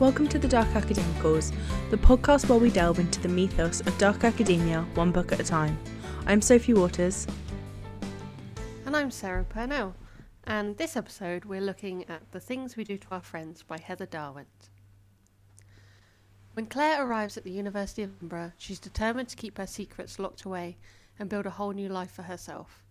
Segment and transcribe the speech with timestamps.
[0.00, 1.52] Welcome to the Dark Academicals,
[1.90, 5.44] the podcast where we delve into the mythos of dark academia one book at a
[5.44, 5.78] time.
[6.26, 7.26] I'm Sophie Waters.
[8.86, 9.94] And I'm Sarah Purnell.
[10.44, 14.06] And this episode, we're looking at The Things We Do to Our Friends by Heather
[14.06, 14.70] Darwent.
[16.54, 20.44] When Clare arrives at the University of Edinburgh, she's determined to keep her secrets locked
[20.44, 20.78] away
[21.18, 22.84] and build a whole new life for herself.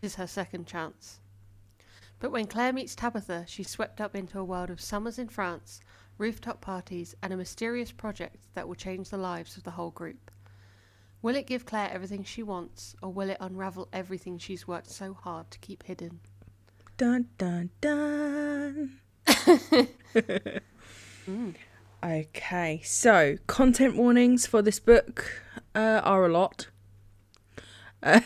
[0.00, 1.18] This is her second chance.
[2.20, 5.80] But when Clare meets Tabitha, she's swept up into a world of summers in France,
[6.18, 10.30] rooftop parties, and a mysterious project that will change the lives of the whole group.
[11.20, 15.14] Will it give Clare everything she wants, or will it unravel everything she's worked so
[15.14, 16.20] hard to keep hidden?
[16.96, 18.98] Dun dun dun.
[21.28, 21.54] Mm.
[22.04, 25.40] Okay, so content warnings for this book
[25.74, 26.66] uh, are a lot.
[28.02, 28.20] Uh,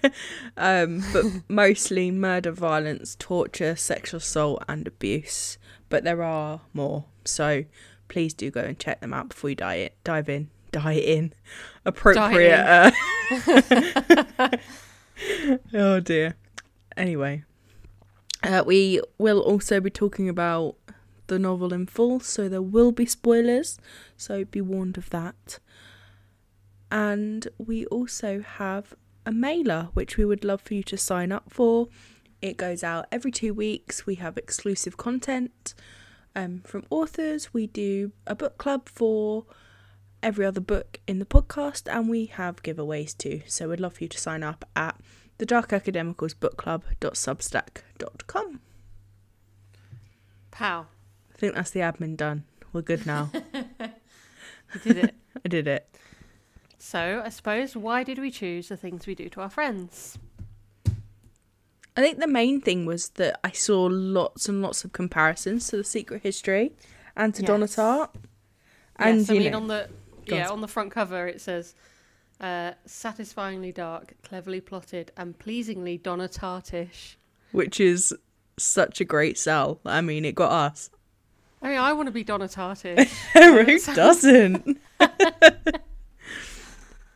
[0.56, 5.58] um, but mostly murder, violence, torture, sexual assault, and abuse.
[5.88, 7.64] But there are more, so
[8.08, 10.50] please do go and check them out before you dive dive in.
[10.70, 11.32] Die in
[11.86, 12.92] appropriate.
[13.30, 14.50] Uh,
[15.74, 16.36] oh dear.
[16.96, 17.44] Anyway,
[18.42, 20.76] uh, we will also be talking about
[21.28, 23.78] the novel in full, so there will be spoilers,
[24.16, 25.58] so be warned of that.
[26.90, 31.44] And we also have a mailer which we would love for you to sign up
[31.48, 31.88] for.
[32.40, 34.06] It goes out every two weeks.
[34.06, 35.74] We have exclusive content
[36.36, 37.52] um, from authors.
[37.52, 39.44] We do a book club for
[40.22, 43.42] every other book in the podcast, and we have giveaways too.
[43.46, 44.96] So we'd love for you to sign up at
[45.38, 48.60] the Dark Academicals Book Club.substack.com.
[50.50, 50.86] Pow.
[51.32, 52.44] I think that's the admin done.
[52.72, 53.30] We're good now.
[54.74, 55.14] You did it.
[55.44, 55.88] I did it.
[56.78, 60.18] so, I suppose, why did we choose the things we do to our friends?
[61.98, 65.78] I think the main thing was that I saw lots and lots of comparisons to
[65.78, 66.70] the Secret History
[67.16, 67.48] and to Yes.
[67.48, 68.10] Donna Tartt.
[68.96, 69.88] And yes, I you mean, know, on the
[70.26, 70.52] yeah on.
[70.52, 71.74] on the front cover it says,
[72.40, 77.16] uh, "Satisfyingly dark, cleverly plotted, and pleasingly Donna Tartish."
[77.50, 78.14] which is
[78.58, 79.80] such a great sell.
[79.84, 80.90] I mean, it got us.
[81.62, 83.08] I mean, I want to be Donna Tartish.
[83.32, 84.78] Who doesn't?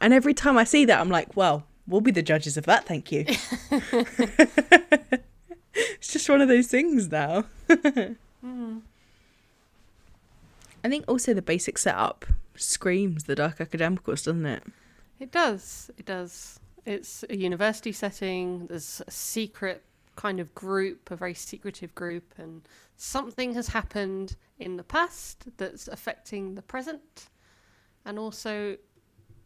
[0.01, 2.87] and every time I see that, I'm like, well, we'll be the judges of that.
[2.87, 3.25] Thank you.
[5.75, 7.45] it's just one of those things now.
[8.41, 8.79] Hmm.
[10.85, 12.27] I think also the basic setup
[12.57, 14.65] screams the Dark Academicals, doesn't it?
[15.21, 15.91] It does.
[15.97, 16.59] It does.
[16.85, 18.67] It's a university setting.
[18.67, 19.85] There's a secret
[20.17, 22.63] kind of group, a very secretive group, and
[22.97, 27.29] something has happened in the past that's affecting the present,
[28.05, 28.77] and also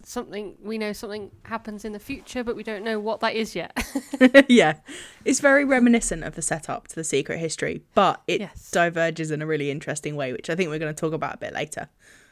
[0.02, 3.54] something we know something happens in the future, but we don't know what that is
[3.56, 3.76] yet.
[4.48, 4.78] yeah.
[5.24, 8.70] It's very reminiscent of the setup to the Secret History, but it Yes.
[8.70, 11.38] diverges in a really interesting way, which I think we're going to talk about a
[11.38, 11.88] bit later.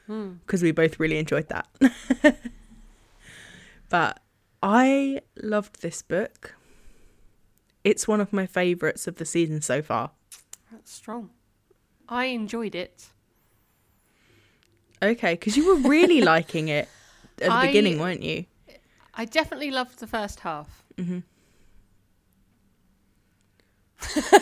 [0.06, 0.32] Hmm.
[0.44, 1.66] because we both really enjoyed that.
[3.88, 4.20] but
[4.62, 6.56] I loved this book.
[7.84, 10.10] It's one of my favourites of the season so far.
[10.70, 11.30] That's strong.
[12.06, 13.06] I enjoyed it.
[15.02, 16.88] Okay, because you were really liking it
[17.40, 18.46] at the I- beginning, weren't you?
[19.16, 20.84] I definitely loved the first half.
[20.98, 21.20] hmm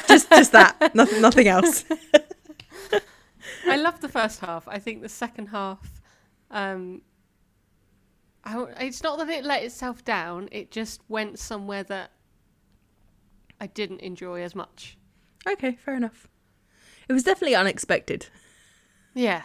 [0.08, 1.84] just, just that, nothing, nothing else.
[3.66, 4.66] I loved the first half.
[4.68, 6.00] I think the second half,
[6.50, 7.02] um,
[8.44, 10.48] I, it's not that it let itself down.
[10.50, 12.10] It just went somewhere that
[13.60, 14.96] I didn't enjoy as much.
[15.48, 16.28] Okay, fair enough.
[17.08, 18.26] It was definitely unexpected,
[19.14, 19.42] Yeah.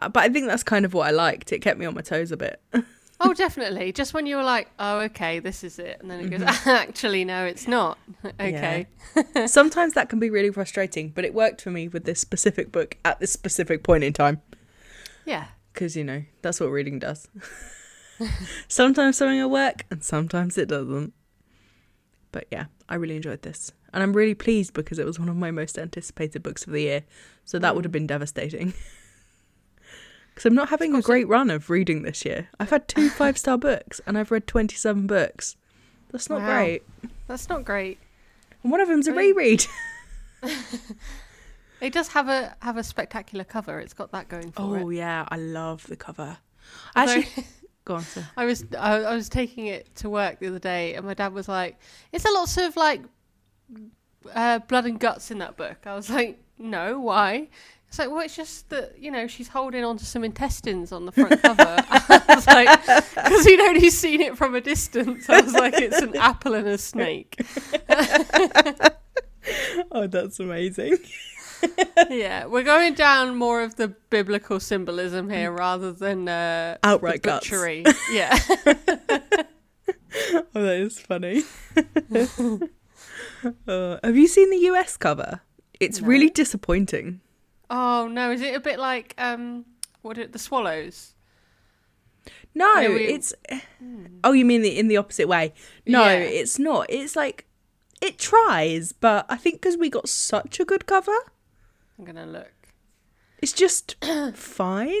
[0.00, 1.52] But I think that's kind of what I liked.
[1.52, 2.60] It kept me on my toes a bit.
[3.22, 3.92] Oh, definitely.
[3.92, 6.68] Just when you were like, "Oh, okay, this is it," and then it goes, mm-hmm.
[6.70, 8.86] "Actually, no, it's not." okay.
[9.46, 12.96] Sometimes that can be really frustrating, but it worked for me with this specific book
[13.04, 14.40] at this specific point in time.
[15.26, 15.48] Yeah.
[15.74, 17.28] because you know that's what reading does.
[18.68, 21.12] sometimes something will work, and sometimes it doesn't.
[22.32, 25.36] But yeah, I really enjoyed this, and I'm really pleased because it was one of
[25.36, 27.02] my most anticipated books of the year.
[27.44, 28.00] So that would have mm.
[28.00, 28.72] been devastating.
[30.40, 32.48] Because I'm not having a great run of reading this year.
[32.58, 35.54] I've had two five star books, and I've read 27 books.
[36.12, 36.46] That's not Wow.
[36.54, 36.82] great.
[37.26, 37.98] That's not great.
[38.62, 39.66] And one of them's a I mean- reread.
[41.82, 43.78] It does have a have a spectacular cover.
[43.80, 44.82] It's got that going for it.
[44.82, 46.38] Oh yeah, I love the cover.
[46.96, 47.44] Although- Actually,
[47.86, 48.02] go on.
[48.02, 48.26] Sir.
[48.36, 51.32] I was I, I was taking it to work the other day, and my dad
[51.34, 51.78] was like,
[52.12, 53.02] "It's a lot of like
[54.34, 57.48] uh, blood and guts in that book?" I was like, "No, why?"
[57.90, 61.12] It's like, "Well, it's just that you know she's holding onto some intestines on the
[61.12, 65.52] front cover." I was like, "Because he'd only seen it from a distance." I was
[65.54, 67.36] like, "It's an apple and a snake."
[69.90, 70.98] Oh, that's amazing.
[72.10, 77.28] yeah, we're going down more of the biblical symbolism here rather than uh, Outright the
[77.28, 77.50] guts.
[78.12, 78.38] Yeah.
[80.54, 81.42] Oh, that is funny.
[83.66, 85.40] uh, have you seen the US cover?
[85.80, 86.08] It's No.
[86.08, 87.20] really disappointing.
[87.70, 89.64] Oh no, is it a bit like um,
[90.02, 91.14] what are the swallows?
[92.54, 93.32] No, No, we- it's.
[94.24, 95.54] Oh, you mean the in the opposite way?
[95.86, 96.18] No, Yeah.
[96.18, 96.86] it's not.
[96.90, 97.46] It's like
[98.02, 101.16] it tries, but I think because we got such a good cover,
[101.98, 102.52] I'm gonna look.
[103.40, 103.96] it's just
[104.34, 105.00] fine.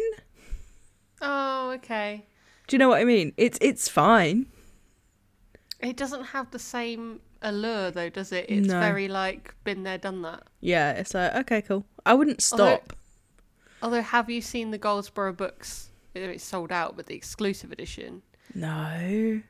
[1.20, 2.26] Oh, okay.
[2.68, 3.32] Do you know what I mean?
[3.36, 4.46] It's it's fine.
[5.80, 8.46] It doesn't have the same allure though, does it?
[8.48, 8.78] It's No.
[8.80, 10.44] very like been there, done that.
[10.60, 11.84] Yeah, it's like okay, cool.
[12.06, 12.92] I wouldn't stop.
[13.82, 15.90] Although, have you seen the Goldsboro books?
[16.14, 18.22] It's sold out, but the exclusive edition.
[18.54, 19.40] No.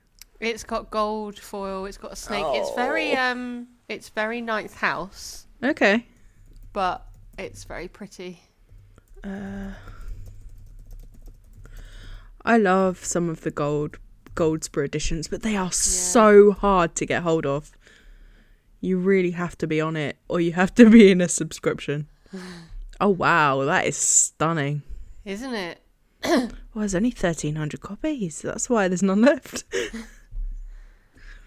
[0.41, 1.87] It's got gold foil.
[1.87, 2.45] It's got a snake.
[2.49, 3.21] It's very Oh.
[3.33, 3.69] um.
[3.89, 6.07] It's very Ninth House, Okay.
[6.73, 7.05] but
[7.39, 8.41] it's very pretty.
[9.25, 9.73] Uh,
[12.45, 13.99] I love some of the gold
[14.37, 17.73] Goldsboro editions, but they are so hard to get hold of.
[18.81, 22.09] You really have to be on it, or you have to be in a subscription.
[23.01, 24.83] oh wow, that is stunning.
[25.25, 25.81] Isn't it?
[26.73, 28.43] Well, there's only thirteen hundred copies.
[28.43, 29.65] That's why there's none left.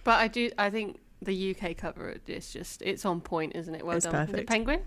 [0.04, 0.50] But I do.
[0.58, 2.82] I think the UK cover is just.
[2.82, 3.86] It's on point, isn't it?
[3.86, 4.28] Well It's done.
[4.28, 4.82] Is it penguin?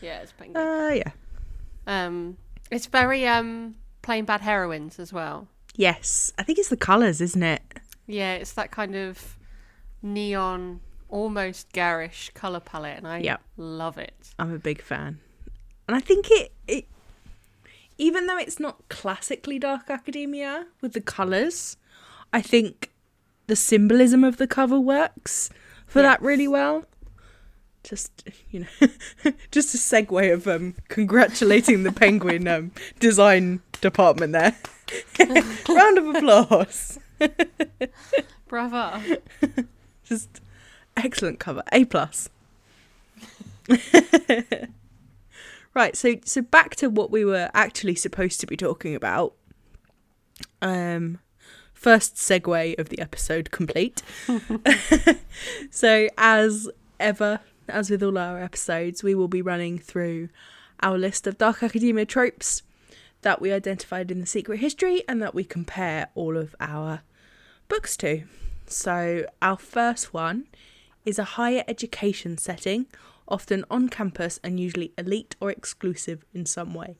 [0.00, 0.56] Yeah, it's penguin.
[0.66, 1.10] Uh, yeah.
[1.86, 2.36] um,
[2.70, 5.48] it's very um plain bad heroines as well.
[5.74, 7.62] Yes, I think it's the colours, isn't it?
[8.06, 9.38] Yeah, it's that kind of
[10.02, 10.80] neon,
[11.12, 13.20] almost garish color palette, and I
[13.56, 14.30] love it.
[14.38, 15.20] I'm a big fan,
[15.86, 16.86] and I think it it
[17.98, 21.76] even though it's not classically dark academia with the colours,
[22.32, 22.90] I think
[23.46, 25.50] the symbolism of the cover works
[25.86, 26.86] for that really well.
[27.84, 28.88] Just you know,
[29.50, 34.56] just a segue of um congratulating the penguin um design department there.
[35.68, 36.98] Round of applause.
[38.48, 39.00] Bravo!
[40.04, 40.40] Just
[40.96, 41.62] excellent cover.
[41.72, 42.28] A plus.
[45.74, 49.34] right, so so back to what we were actually supposed to be talking about.
[50.60, 51.18] Um
[51.72, 54.02] first segue of the episode complete.
[55.70, 60.28] so as ever, as with all our episodes, we will be running through
[60.80, 62.62] our list of Dark Academia tropes
[63.22, 67.02] that we identified in the secret history and that we compare all of our
[67.68, 68.24] books to.
[68.66, 70.46] So, our first one
[71.04, 72.86] is a higher education setting,
[73.28, 76.96] often on campus and usually elite or exclusive in some way.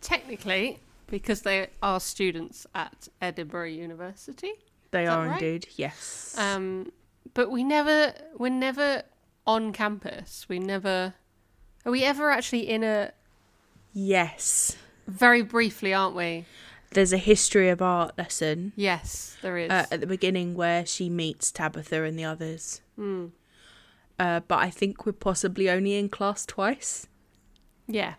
[0.00, 0.78] Technically,
[1.08, 4.52] because they are students at Edinburgh University.
[4.90, 5.42] They are right?
[5.42, 6.34] indeed, yes.
[6.38, 6.92] Um,
[7.34, 9.02] but we never, we're never
[9.46, 10.46] on campus.
[10.48, 11.14] We never.
[11.84, 13.12] Are we ever actually in a?
[13.92, 14.76] yes.
[15.06, 16.44] Very briefly, aren't we?
[16.90, 19.70] There's a history of art lesson Yes, there is.
[19.70, 22.80] uh, at the beginning where she meets Tabitha and the others.
[22.96, 23.26] Hmm.
[24.18, 27.06] Uh, but I think we're possibly only in class twice.
[27.86, 28.14] Yeah.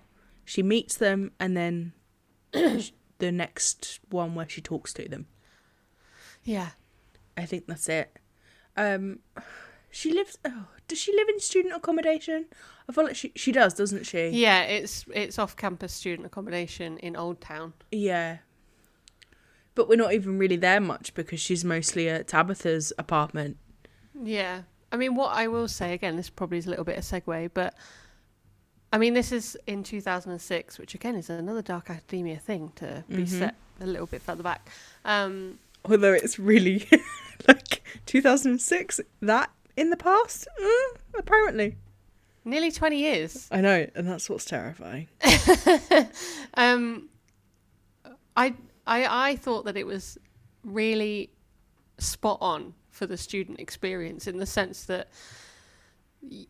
[0.45, 1.93] She meets them and then
[2.51, 5.27] the next one where she talks to them.
[6.43, 6.69] Yeah.
[7.35, 8.17] I think that's it.
[8.77, 9.19] Um,
[9.89, 10.37] she lives.
[10.45, 12.45] Oh, does she live in student accommodation?
[12.87, 14.29] I feel like she she does, doesn't she?
[14.29, 17.73] Yeah, it's it's off-campus student accommodation in Old Town.
[17.91, 18.37] Yeah.
[19.79, 23.55] But we're not even really there much because she's mostly at Tabitha's apartment.
[24.21, 24.63] Yeah.
[24.91, 27.51] I mean, what I will say again, this probably is a little bit of segue,
[27.53, 27.73] but
[28.91, 33.23] I mean, this is in 2006, which again is another Dark Academia thing to be
[33.23, 33.27] Mhm.
[33.29, 34.67] set a little bit further back.
[35.05, 36.85] Um, Although it's really
[37.47, 40.45] like 2006, that in the past?
[40.61, 41.77] Mm, apparently.
[42.43, 43.47] nearly 20 years.
[43.49, 45.07] I know, and that's what's terrifying.
[46.55, 47.07] um,
[48.35, 48.55] I,
[48.89, 50.17] I, I thought that it was
[50.63, 51.29] really
[51.99, 55.09] spot on for the student experience in the sense that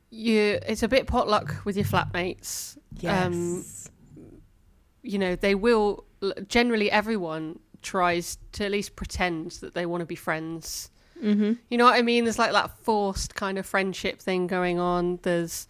[0.10, 2.78] you it's a bit potluck with your flatmates.
[3.06, 3.66] Um,
[5.04, 6.06] you know, they will
[6.48, 10.90] generally everyone tries to at least pretend that they want to be friends.
[11.22, 11.54] mm-hmm.
[11.70, 12.24] You know what I mean?
[12.24, 15.20] There's like that forced kind of friendship thing going on.
[15.24, 15.68] There's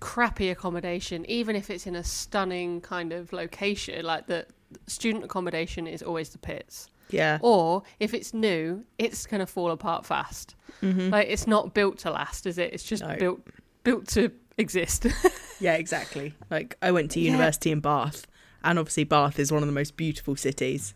[0.00, 4.04] crappy accommodation, even if it's in a stunning kind of location.
[4.04, 4.46] Like the
[4.86, 6.90] student accommodation is always the pits.
[7.10, 7.38] Yeah.
[7.40, 10.54] Or if it's new, it's going to fall apart fast.
[10.82, 11.10] Mm-hmm.
[11.10, 12.72] Like it's not built to last, is it?
[12.72, 13.16] It's just No.
[13.16, 13.40] built
[13.84, 15.06] built to exist.
[15.58, 16.34] Yeah, exactly.
[16.50, 17.30] Like I went to Yeah.
[17.30, 18.26] university in Bath,
[18.62, 20.92] and obviously Bath is one of the most beautiful cities.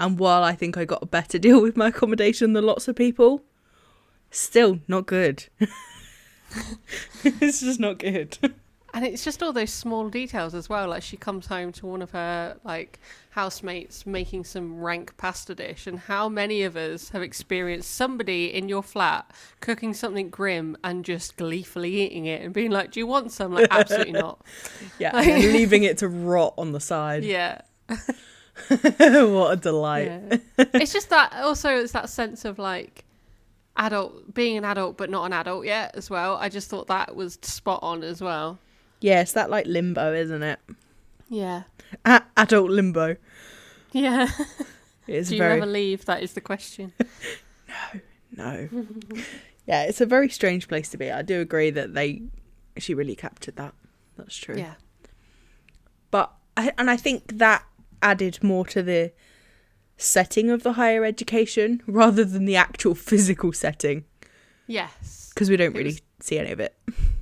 [0.00, 2.96] And while I think I got a better deal with my accommodation than lots of
[2.96, 3.42] people,
[4.30, 5.44] still not good.
[7.22, 8.38] it's just not good.
[8.94, 10.88] And it's just all those small details as well.
[10.88, 15.86] Like she comes home to one of her like housemates making some rank pasta dish,
[15.86, 19.30] and how many of us have experienced somebody in your flat
[19.60, 23.54] cooking something grim and just gleefully eating it and being like, "Do you want some?"
[23.54, 24.44] Like, absolutely not.
[24.98, 27.24] Yeah, and leaving it to rot on the side.
[27.24, 27.62] Yeah,
[28.68, 30.06] what a delight.
[30.06, 30.38] yeah.
[30.74, 31.32] it's just that.
[31.34, 33.04] Also, it's that sense of like
[33.76, 36.36] adult being an adult but not an adult yet as well.
[36.36, 38.58] I just thought that was spot on as well.
[39.02, 40.58] Yeah, it's that like limbo, isn't it?
[41.28, 41.64] Yeah.
[42.04, 43.16] A- adult limbo.
[43.92, 44.28] Yeah.
[45.06, 46.04] It's Do you very ever leave?
[46.06, 46.92] That is the question.
[48.36, 48.68] no.
[48.72, 48.88] No.
[49.66, 51.10] yeah, it's a very strange place to be.
[51.10, 52.22] I do agree that they
[52.78, 53.74] she really captured that.
[54.16, 54.56] That's true.
[54.56, 54.74] Yeah.
[56.10, 57.64] But and I think that
[58.00, 59.12] added more to the
[59.96, 64.04] setting of the higher education rather than the actual physical setting
[64.66, 65.30] Yes.
[65.34, 66.74] because we don't It really was- see any of it.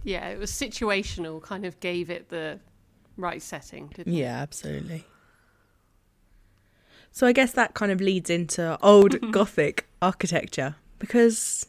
[0.03, 2.59] Yeah, it was situational, kind of gave it the
[3.17, 4.17] right setting, didn't it?
[4.17, 5.05] Yeah, absolutely.
[7.13, 11.67] So I guess that kind of leads into old Gothic architecture because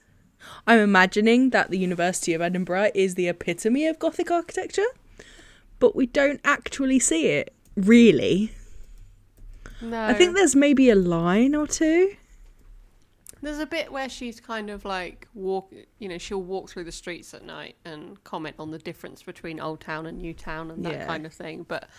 [0.68, 4.86] I'm imagining that the University of Edinburgh is the epitome of Gothic architecture,
[5.80, 8.52] but we don't actually see it really.
[9.82, 10.06] No.
[10.06, 12.16] I think there's maybe a line or two.
[13.42, 16.92] There's a bit where she's kind of like walk, you know, she'll walk through the
[16.92, 20.86] streets at night and comment on the difference between Old Town and New Town and
[20.86, 21.06] that Yeah.
[21.08, 21.64] kind of thing.
[21.68, 21.90] But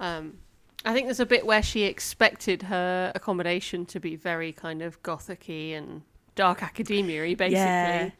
[0.00, 0.38] um,
[0.84, 5.02] I think there's a bit where she expected her accommodation to be very kind of
[5.02, 6.02] gothicy and
[6.34, 7.56] dark academia-y, basically.
[7.56, 8.10] Yeah.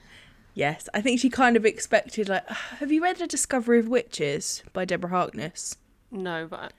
[0.55, 2.47] Yes, I think she kind of expected like
[2.79, 5.77] have you read A Discovery of Witches by Deborah Harkness?
[6.11, 6.73] No, but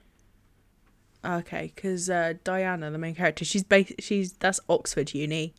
[1.25, 5.53] Okay, because uh, Diana, the main character, she's bas- she's that's Oxford Uni,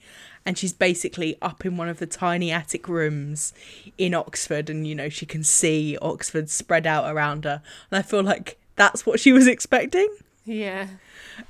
[0.44, 3.54] and she's basically up in one of the tiny attic rooms
[3.96, 8.02] in Oxford, and you know she can see Oxford spread out around her, and I
[8.02, 10.08] feel like that's what she was expecting,
[10.44, 10.88] yeah,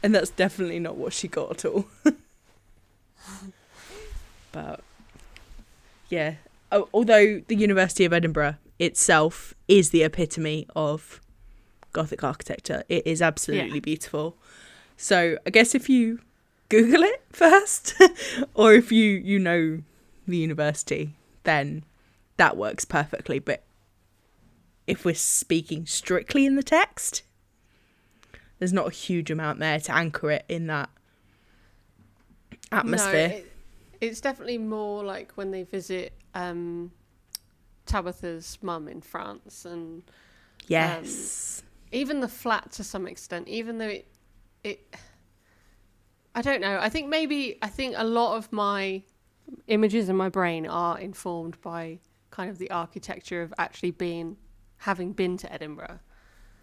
[0.01, 1.87] and that's definitely not what she got at all.
[4.53, 4.81] but
[6.09, 6.35] yeah,
[6.71, 11.21] Al- although the University of Edinburgh itself is the epitome of
[11.95, 13.81] Gothic architecture, it is absolutely Yeah.
[13.81, 14.37] beautiful.
[14.99, 16.21] So I guess if you
[16.69, 17.95] Google it first,
[18.55, 19.81] or if you you know
[20.29, 21.85] the university, then
[22.37, 23.39] that works perfectly.
[23.39, 23.63] But
[24.87, 27.23] if we're speaking strictly in the text,
[28.59, 30.91] there's not a huge amount there to anchor it in that
[32.71, 33.29] atmosphere.
[33.29, 33.53] No, it,
[34.01, 36.93] it's definitely more like when they visit um,
[37.87, 40.03] Tabitha's mum in France, and
[40.67, 41.63] yes.
[41.95, 43.49] Even the flat to some extent.
[43.49, 44.07] Even though it,
[44.63, 44.95] it,
[46.35, 46.79] I don't know.
[46.81, 49.03] I think maybe I think a lot of my
[49.69, 51.99] images in my brain are informed by
[52.31, 54.37] kind of the architecture of actually being
[54.79, 56.01] having been to Edinburgh.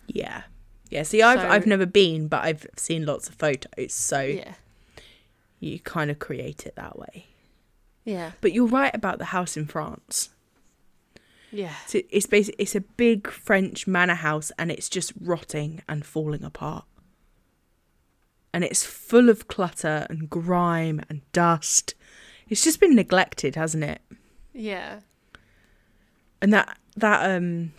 [0.07, 0.43] yeah.
[0.89, 1.03] Yeah.
[1.03, 4.55] See, I've So- I've never been, but I've seen lots of photos, so Yeah,
[5.61, 7.27] you kind of create it that way.
[8.03, 10.31] yeah, But you're right about the house in France.
[11.51, 11.73] Yeah.
[11.87, 12.55] So it's basic.
[12.57, 16.85] It's a big French manor house, and it's just rotting and falling apart.
[18.53, 21.95] And it's full of clutter and grime and dust.
[22.49, 24.01] It's just been neglected, hasn't it?
[24.53, 24.99] Yeah,
[26.41, 27.71] And that that um,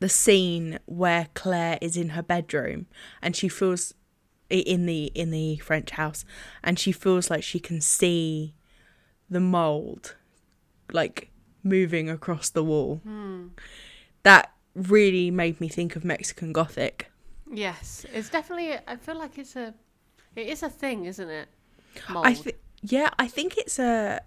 [0.00, 2.86] the scene where Clare is in her bedroom
[3.20, 3.92] and she feels
[4.48, 6.24] in the in the French house,
[6.62, 8.54] and she feels like she can see
[9.28, 10.16] the mold,
[10.92, 11.30] like
[11.64, 13.00] moving across the wall.
[13.02, 13.48] Hmm.
[14.22, 17.10] That really made me think of Mexican Gothic.
[17.52, 18.06] yes.
[18.12, 18.76] It's definitely.
[18.86, 19.74] I feel like it's a,
[20.36, 21.48] it is a thing, isn't it?
[22.08, 22.26] Mold.
[22.26, 24.20] I think, yeah, I think it's a.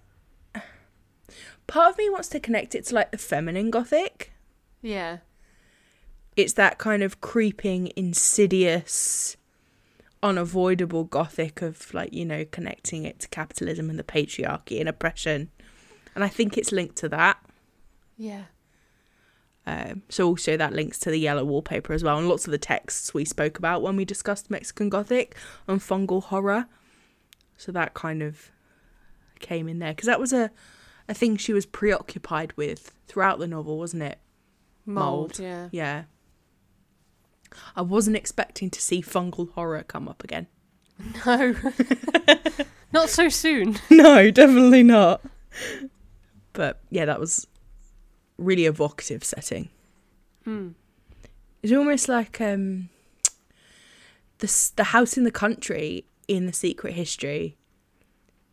[1.67, 4.31] Part of me wants to connect it to like the feminine Gothic.
[4.81, 5.17] yeah,
[6.37, 9.35] It's that kind of creeping, insidious,
[10.23, 15.51] unavoidable Gothic of like you know connecting it to capitalism and the patriarchy and oppression,
[16.17, 17.37] and I think it's linked to that.
[18.17, 18.45] yeah.
[19.67, 22.57] Um, so also that links to the yellow wallpaper as well, and lots of the
[22.57, 25.35] texts we spoke about when we discussed Mexican Gothic
[25.67, 26.65] and fungal horror.
[27.57, 28.49] So that kind of
[29.39, 30.49] came in there because that was a
[31.07, 34.19] a thing she was preoccupied with throughout the novel, wasn't it?
[34.85, 35.37] Mold.
[35.37, 35.39] Mold.
[35.39, 35.69] Yeah.
[35.71, 36.03] Yeah.
[37.75, 40.47] I wasn't expecting to see fungal horror come up again.
[41.25, 41.55] No.
[42.93, 43.77] Not so soon.
[43.89, 45.21] no, definitely not.
[46.57, 47.45] But yeah, that was
[48.39, 49.69] really evocative setting.
[50.43, 50.69] Hmm.
[51.61, 52.89] It's almost like um,
[54.39, 57.57] the the house in the country in the Secret History,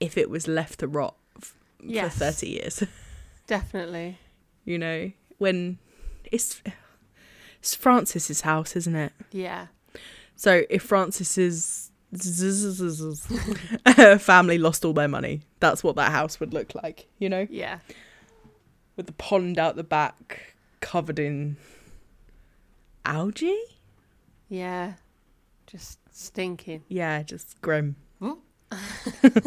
[0.01, 2.13] if it was left to rot f- Yes.
[2.13, 2.83] for thirty years.
[3.47, 4.19] Definitely.
[4.67, 5.79] You know, when
[6.31, 6.61] it's
[7.61, 9.13] it's Francis's house, isn't it?
[9.33, 9.69] Yeah.
[10.37, 11.91] So if Francis's
[14.19, 17.47] family lost all their money, that's what that house would look like, you know?
[17.51, 17.79] Yeah.
[18.97, 21.57] With the pond out the back covered in
[23.05, 23.59] algae?
[24.49, 24.95] Yeah.
[25.67, 26.85] Just stinking.
[26.89, 27.97] Yeah, just grim.
[28.21, 28.35] Hmm?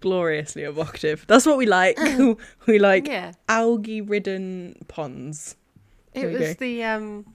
[0.00, 1.24] Gloriously evocative.
[1.26, 1.98] That's what we like.
[2.66, 3.32] we like yeah.
[3.48, 5.56] algae ridden ponds.
[6.12, 6.54] It was go.
[6.54, 7.34] the um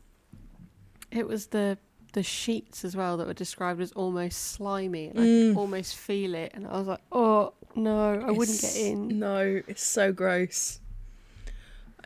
[1.11, 1.77] it was the
[2.13, 5.09] the sheets as well that were described as almost slimy.
[5.09, 5.51] I Mm.
[5.53, 9.19] could almost feel it and I was like, Oh no, I wouldn't get in.
[9.19, 10.79] No, it's so gross.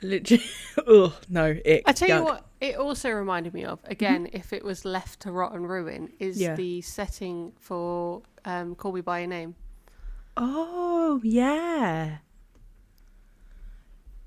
[0.02, 0.44] I literally,
[0.88, 1.84] oh no, ick.
[1.86, 5.32] I tell you what, it also reminded me of again, if it was left to
[5.32, 6.56] rot and ruin, is Yeah.
[6.56, 9.56] the setting for um, "Call Me by Your Name."
[10.36, 12.18] Oh yeah.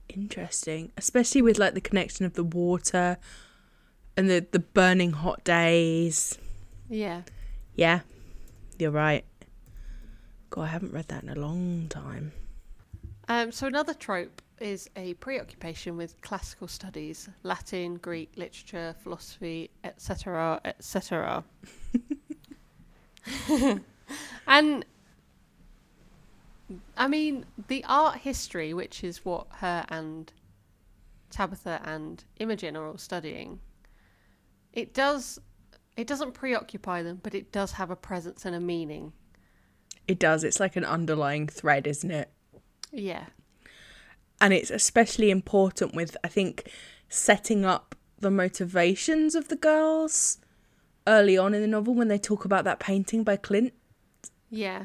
[0.08, 3.18] Interesting, especially with like the connection of the water
[4.16, 6.38] and the the burning hot days.
[6.88, 7.22] Yeah,
[7.74, 8.00] Yeah,
[8.78, 9.24] you're right.
[10.50, 12.32] God, I haven't read that in a long time.
[13.28, 20.60] Um, so another trope is a preoccupation with classical studies, Latin, Greek literature, philosophy, etc.,
[20.64, 21.44] etc.
[24.46, 24.84] and
[26.96, 30.32] I mean, the art history, which is what her and
[31.30, 33.60] Tabitha and Imogen are all studying,
[34.76, 35.40] it does.
[35.96, 39.12] It doesn't preoccupy them, but it does have a presence and a meaning.
[40.06, 40.44] It does.
[40.44, 42.30] It's like an underlying thread, isn't it?
[42.92, 43.24] Yeah.
[44.40, 46.70] and it's especially important with i think
[47.08, 50.38] setting up the motivations of the girls
[51.06, 53.72] early on in the novel when they talk about that painting by Klimt
[54.50, 54.84] Yeah.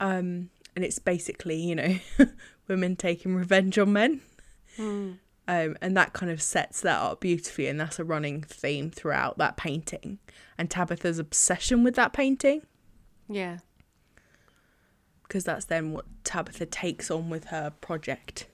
[0.00, 1.96] um and it's basically you know
[2.68, 4.20] women taking revenge on men
[4.78, 5.18] Mm.
[5.48, 9.36] Um and that kind of sets that up beautifully and that's a running theme throughout
[9.38, 10.18] that painting
[10.56, 12.62] and tabitha's obsession with that painting
[13.28, 13.58] Yeah.
[15.22, 18.46] because that's then what tabitha takes on with her project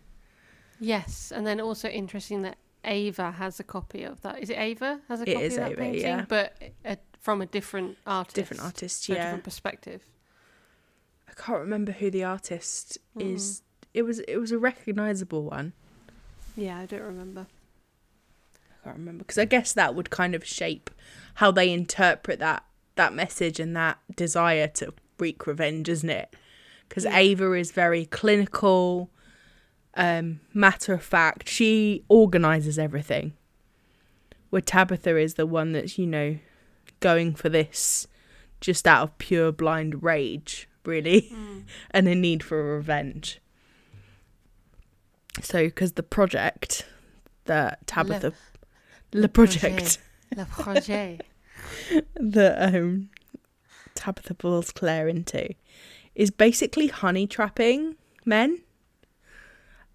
[0.82, 4.38] Yes, and then also interesting that Ava has a copy of that.
[4.42, 6.24] Is it Ava has a It copy is of that Ava, painting, yeah.
[6.26, 10.00] but uh from a different artist, different artist a yeah different perspective.
[11.28, 13.34] I can't remember who the artist Mm.
[13.34, 13.60] is.
[13.92, 15.74] It was it was a recognizable one.
[16.60, 17.46] Yeah, I don't remember.
[18.54, 20.90] I can't remember because I guess that would kind of shape
[21.36, 22.64] how they interpret that
[22.96, 26.36] that message and that desire to wreak revenge, isn't it?
[26.86, 27.16] Because Yeah.
[27.16, 29.10] Ava is very clinical,
[29.94, 31.48] um, matter of fact.
[31.48, 33.32] She organizes everything.
[34.50, 36.38] Where Tabitha is the one that's you know
[37.00, 38.06] going for this
[38.60, 41.32] just out of pure blind rage, really.
[41.90, 43.40] and a need for revenge.
[45.42, 46.86] So, because the project
[47.46, 48.32] that Tabitha,
[49.10, 49.98] the project
[50.36, 51.22] Le projet.
[52.14, 53.10] that um,
[53.94, 55.54] Tabitha pulls Clare into
[56.14, 58.60] is basically honey trapping men,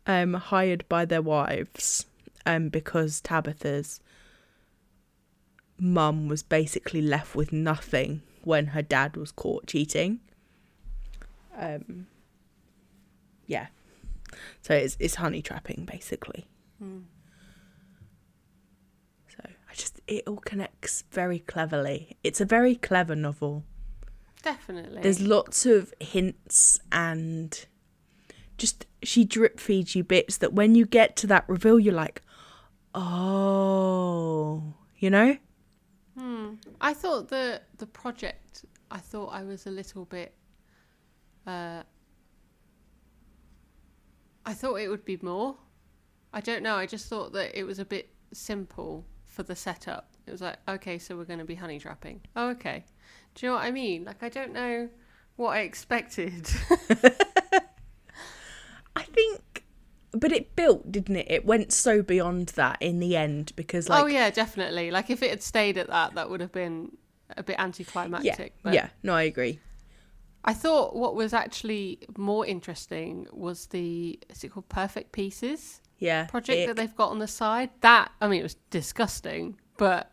[0.05, 2.05] um, hired by their wives,
[2.45, 4.01] um, because Tabitha's
[5.77, 10.19] mum was basically left with nothing when her dad was caught cheating.
[11.57, 12.07] Um,
[13.47, 13.67] yeah,
[14.61, 16.47] so it's it's honey trapping basically.
[16.81, 17.03] Mm.
[19.29, 22.17] So I just it all connects very cleverly.
[22.23, 23.63] It's a very clever novel.
[24.43, 25.01] Definitely.
[25.01, 27.65] There's lots of hints and
[28.57, 32.21] just she drip feeds you bits that when you get to that reveal you're like,
[32.93, 35.37] "Oh, you know?"
[36.17, 36.53] Hmm.
[36.79, 38.65] I thought the the project.
[38.91, 40.33] I thought I was a little bit.
[41.45, 41.83] Uh,
[44.45, 45.57] I thought it would be more.
[46.33, 46.75] I don't know.
[46.75, 50.09] I just thought that it was a bit simple for the setup.
[50.27, 52.21] It was like, okay, so we're going to be honey trapping.
[52.35, 52.85] Oh, okay.
[53.35, 54.05] Do you know what I mean?
[54.05, 54.89] Like, I don't know
[55.35, 56.49] what I expected.
[58.95, 59.63] I think
[60.11, 61.27] but it built, didn't it?
[61.29, 64.89] It went so beyond that in the end because oh, like oh yeah, definitely.
[64.91, 66.97] Like, if it had stayed at that, that would have been
[67.35, 68.53] a bit anticlimactic.
[68.55, 69.59] yeah, but yeah, no, I agree.
[70.47, 76.25] I thought what was actually more interesting was the is it called Perfect Pieces Yeah.
[76.27, 77.71] project it- that they've got on the side.
[77.81, 80.11] That I mean, it was disgusting, but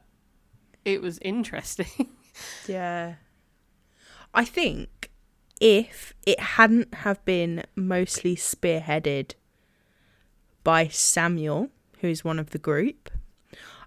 [0.85, 1.87] it was interesting.
[2.67, 3.17] Yeah.
[4.33, 5.11] I think
[5.61, 9.35] if it hadn't have been mostly spearheaded
[10.65, 11.69] by Samuel,
[12.01, 13.11] who's one of the group,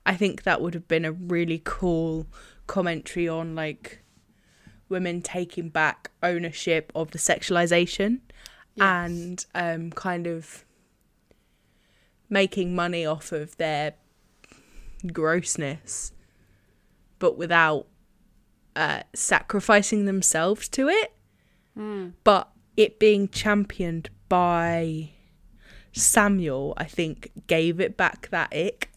[0.05, 2.27] I think that would have been a really cool
[2.67, 4.03] commentary on like
[4.89, 8.19] women taking back ownership of the sexualization
[8.75, 8.83] Yes.
[8.85, 10.65] and um kind of
[12.29, 13.93] making money off of their
[15.13, 16.11] grossness,
[17.19, 17.87] but without
[18.75, 21.13] uh, sacrificing themselves to it.
[21.77, 22.13] Mm.
[22.23, 25.11] But it being championed by
[25.93, 28.89] Samuel, I think, gave it back that ick.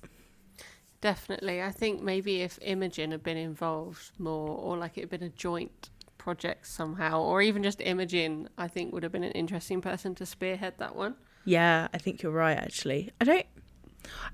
[1.01, 1.63] Definitely.
[1.63, 5.29] I think maybe if Imogen had been involved more, or like it had been a
[5.29, 10.15] joint project somehow, or even just Imogen, I think would have been an interesting person
[10.17, 11.15] to spearhead that one.
[11.45, 13.11] Yeah, I think you're right, actually.
[13.21, 13.47] I don't.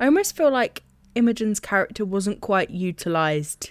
[0.01, 0.83] I almost feel like
[1.15, 3.71] Imogen's character wasn't quite utilized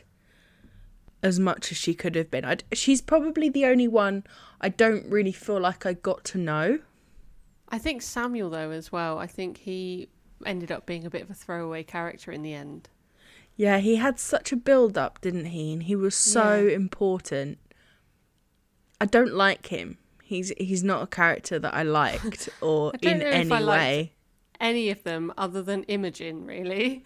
[1.21, 2.45] as much as she could have been.
[2.45, 4.23] I'd, she's probably the only one
[4.61, 6.79] I don't really feel like I got to know.
[7.69, 10.09] I think Samuel, though, as well, I think he
[10.45, 12.89] ended up being a bit of a throwaway character in the end.
[13.55, 15.73] Yeah, he had such a build up, didn't he?
[15.73, 16.75] And he was so Yeah.
[16.75, 17.59] important.
[18.99, 19.97] I don't like him.
[20.23, 24.13] He's he's not a character that I liked or I in any way.
[24.59, 27.03] Any of them other than Imogen, really.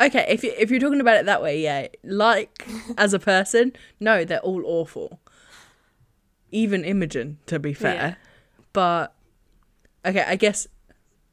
[0.00, 1.88] Okay, if you, if you're talking about it that way, yeah.
[2.04, 2.66] Like
[2.98, 5.20] as a person, no, they're all awful.
[6.50, 7.94] Even Imogen, to be fair.
[7.94, 8.14] Yeah.
[8.72, 9.14] But
[10.04, 10.66] okay, I guess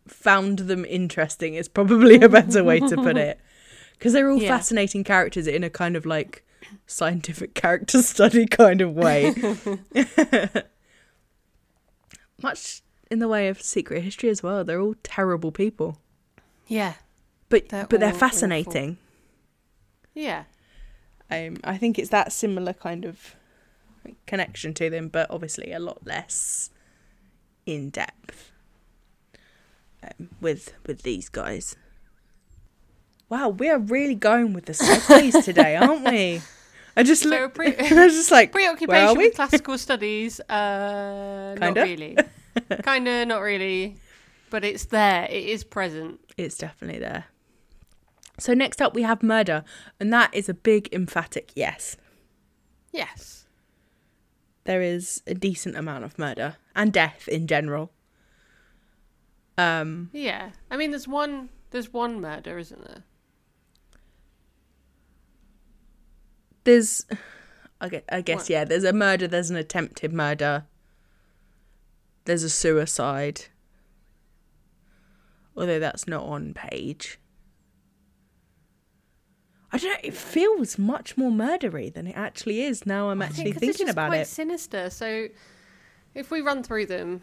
[0.08, 3.40] found them interesting is probably a better way to put it.
[3.94, 4.50] Because they're all Yeah.
[4.58, 6.44] fascinating characters in a kind of like
[6.88, 9.34] scientific character study kind of way.
[12.42, 14.64] Much in the way of secret history as well.
[14.66, 16.00] They're all terrible people.
[16.68, 16.94] Yeah.
[17.50, 18.28] But They're but they're all awful.
[18.28, 18.98] fascinating.
[20.14, 20.46] Yeah.
[21.32, 23.36] Um, I think it's that similar kind of
[24.28, 26.72] connection to them, but obviously a lot less
[27.66, 28.52] in depth
[30.20, 31.76] um, with with these guys.
[33.30, 36.42] Wow, we are really going with the segues today, aren't we?
[36.96, 37.56] I just So look.
[37.56, 39.26] pre- I was just like, Preoccupation we?
[39.28, 41.82] with classical studies, uh, not Kinda?
[41.84, 42.18] really.
[42.84, 43.98] Kinda, not really.
[44.52, 45.26] But it's there.
[45.32, 46.20] It is present.
[46.38, 47.26] It's definitely there.
[48.40, 49.64] So next up, we have murder,
[50.00, 51.98] and that is a big emphatic yes.
[52.92, 53.48] Yes.
[54.66, 57.92] there is a decent amount of murder and death in general.
[59.58, 60.52] Um, Yeah.
[60.72, 61.50] I mean, there's one.
[61.72, 63.04] There's one murder, isn't there?
[66.66, 67.06] there's,
[67.82, 68.50] I guess, I guess What?
[68.50, 68.64] yeah.
[68.66, 69.28] There's a murder.
[69.28, 70.66] There's an attempted murder.
[72.26, 73.46] There's a suicide.
[75.58, 77.20] Although that's not on page.
[79.72, 79.98] I don't know.
[80.04, 82.86] It feels much more murdery than it actually is.
[82.86, 84.28] Now I'm think actually it's thinking about quite it.
[84.28, 84.90] Sinister.
[84.90, 85.28] So,
[86.14, 87.22] if we run through them,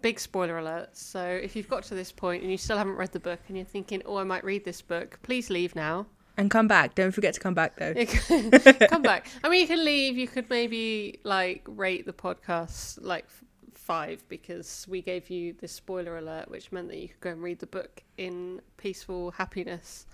[0.00, 0.96] big spoiler alert.
[0.96, 3.56] So, if you've got to this point and you still haven't read the book and
[3.56, 6.06] you're thinking, "Oh, I might read this book," please leave now.
[6.38, 6.94] And come back.
[6.94, 7.94] Don't forget to come back though.
[8.88, 9.28] Come back.
[9.42, 10.18] I mean, you can leave.
[10.18, 13.24] You could maybe like rate the podcast like
[13.72, 17.42] five because we gave you this spoiler alert, which meant that you could go and
[17.42, 20.04] read the book in peaceful happiness.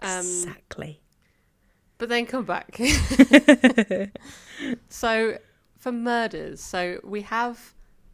[0.00, 1.00] Um, exactly.
[1.98, 2.76] But then come back.
[4.88, 5.38] so
[5.78, 7.72] for murders, so we have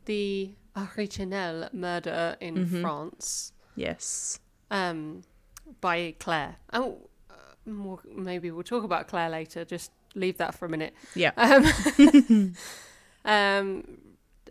[0.09, 0.51] the
[0.97, 2.81] original murder in Mhm.
[2.83, 4.41] France yes.
[4.71, 5.23] um,
[5.81, 6.57] by Clare.
[6.73, 9.65] Oh, uh, maybe we'll talk about Clare later.
[9.65, 10.95] Just leave that for a minute.
[11.15, 11.33] Yeah.
[11.37, 11.65] Um,
[13.25, 13.99] um,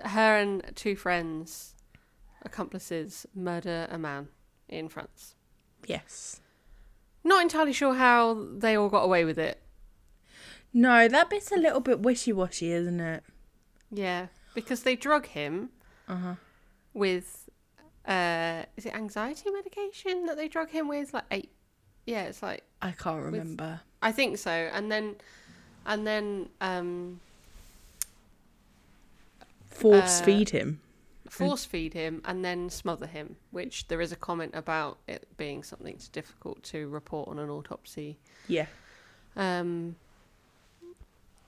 [0.04, 1.74] her and two friends,
[2.44, 4.28] accomplices, murder a man
[4.70, 5.36] in France.
[5.86, 6.40] Yes.
[7.24, 9.62] Not entirely sure how they all got away with it.
[10.74, 13.24] No, that bit's a little bit wishy washy, isn't it?
[13.90, 15.70] Yeah, because they drug him
[16.10, 16.36] Uh huh.
[16.96, 17.48] with,
[18.08, 21.14] uh, is it anxiety medication that they drug him with?
[21.14, 21.52] Like eight.
[22.08, 23.82] Yeah, it's like I can't remember.
[24.02, 24.50] I think so.
[24.50, 25.16] And then,
[25.86, 27.20] and then um,
[29.68, 30.80] Force uh, feed him.
[31.30, 35.62] force feed him and then smother him, which there is a comment about it being
[35.62, 38.18] something that's difficult to report on an autopsy.
[38.48, 38.66] Yeah.
[39.36, 39.98] Um,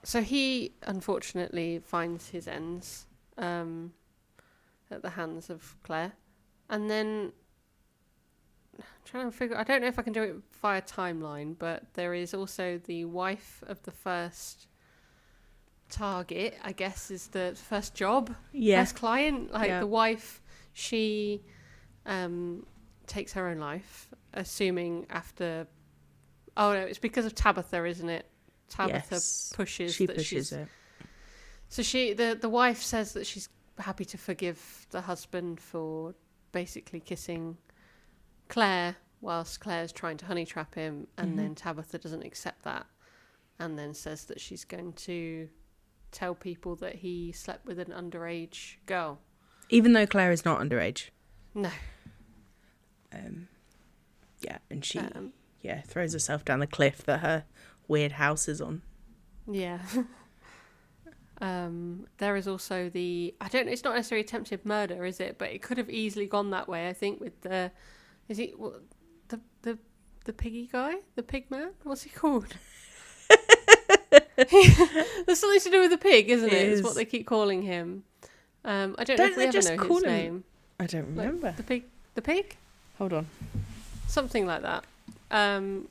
[0.03, 3.05] so he unfortunately finds his ends
[3.38, 3.93] um,
[4.91, 6.13] at the hands of Clare,
[6.69, 7.31] and then
[8.77, 9.57] I'm trying to figure.
[9.57, 13.05] I don't know if I can do it via timeline, but there is also the
[13.05, 14.67] wife of the first
[15.89, 16.55] target.
[16.63, 18.81] I guess is the first job Yeah.
[18.81, 19.79] first client like Yeah.
[19.79, 20.41] the wife
[20.73, 21.41] she
[22.05, 22.65] um
[23.07, 25.65] takes her own life assuming after
[26.55, 28.27] oh no it's because of tabitha isn't it
[28.69, 29.51] tabitha yes.
[29.55, 30.67] pushes She that pushes she's it.
[31.69, 36.13] so she the the wife says that she's happy to forgive the husband for
[36.51, 37.58] basically kissing
[38.47, 41.38] clare whilst clare's trying to honey trap him and Mhm.
[41.38, 42.86] then tabitha doesn't accept that
[43.60, 45.49] and then says that she's going to
[46.12, 49.19] tell people that he slept with an underage girl
[49.69, 51.10] Even though Clare is not underage.
[51.53, 51.69] no
[53.13, 53.47] Um,
[54.41, 57.45] yeah, and she Um, yeah throws herself down the cliff that her
[57.89, 58.82] weird houses on.
[59.52, 59.80] yeah.
[61.41, 63.65] um, there is also the I don't.
[63.65, 65.38] Know it's not necessarily attempted murder, is it?
[65.38, 66.88] But it could have easily gone that way.
[66.88, 67.71] I think with the
[68.30, 68.82] is it what,
[69.30, 69.78] the the
[70.25, 71.71] the piggy guy, the pig man.
[71.84, 72.56] What's he called?
[74.38, 76.54] There's something to do with the pig, isn't it?
[76.54, 78.04] It It's what they keep calling him.
[78.65, 80.43] Um, I don't, know Don't if we they ever just know his him- name.
[80.80, 81.54] I don't Like, remember.
[81.58, 81.84] The pig.
[82.15, 82.56] The pig.
[82.97, 83.28] Hold on.
[84.08, 84.84] something like that.
[85.32, 85.88] Um,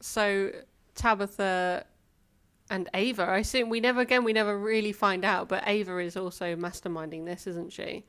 [0.00, 0.50] so
[0.94, 1.84] Tabitha
[2.70, 6.16] and Ava, I assume we never again we never really find out, but Ava is
[6.16, 8.04] also masterminding this, isn't she?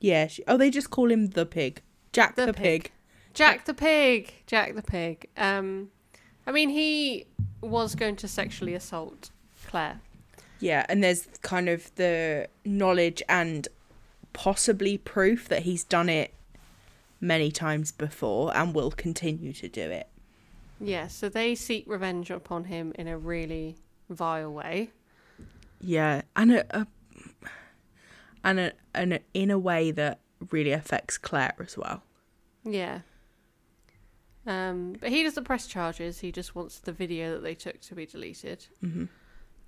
[0.00, 0.26] Yeah.
[0.26, 1.80] She, oh, they just call him the pig.
[2.12, 2.82] Jack the, The pig.
[2.84, 2.92] pig.
[3.34, 5.26] Jack the pig, Jack the pig.
[5.38, 5.90] Um,
[6.46, 7.26] I mean, he
[7.62, 9.30] was going to sexually assault
[9.66, 10.00] Clare.
[10.60, 13.66] Yeah, and there's kind of the knowledge and
[14.32, 16.34] possibly proof that he's done it
[17.20, 20.08] many times before and will continue to do it.
[20.82, 23.76] Yeah, so they seek revenge upon him in a really
[24.10, 24.90] vile way.
[25.80, 26.86] Yeah, and a, a
[28.44, 30.18] and a, and a, in a way that
[30.50, 32.02] really affects Clare as well.
[32.64, 33.00] Yeah.
[34.46, 36.18] Um, but he doesn't press charges.
[36.18, 38.66] He just wants the video that they took to be deleted.
[38.80, 39.04] hmm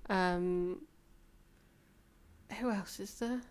[0.09, 0.81] Um,
[2.59, 3.41] who else is there?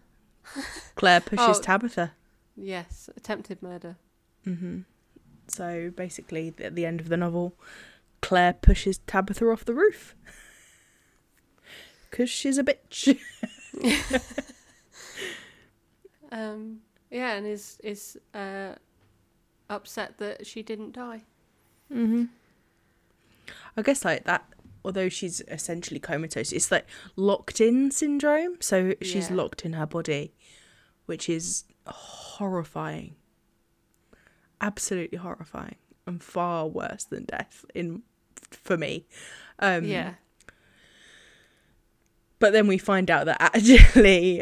[0.96, 1.62] Clare pushes Oh.
[1.62, 2.12] Tabitha.
[2.56, 3.96] Yes, attempted murder.
[4.44, 4.80] hmm
[5.48, 7.54] So basically, at the end of the novel,
[8.22, 10.14] Clare pushes Tabitha off the roof
[12.10, 13.18] because she's a bitch.
[16.32, 16.80] Um,
[17.10, 18.74] yeah, and is is uh,
[19.70, 21.22] upset that she didn't die.
[21.92, 22.24] Mm-hmm.
[23.76, 24.44] I guess like that.
[24.84, 28.56] Although she's essentially comatose, it's like locked in syndrome.
[28.60, 29.36] So she's Yeah.
[29.36, 30.34] locked in her body,
[31.06, 33.14] which is horrifying.
[34.64, 38.02] Absolutely horrifying, and far worse than death in
[38.50, 39.04] for me.
[39.58, 40.14] Um, yeah,
[42.38, 44.38] But then we find out that actually,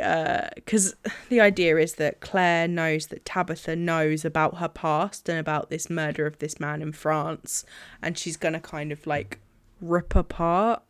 [0.55, 0.95] because
[1.29, 5.89] the idea is that Clare knows that Tabitha knows about her past and about this
[5.89, 7.65] murder of this man in France,
[8.03, 9.39] and she's going to kind of like
[9.81, 10.83] rip apart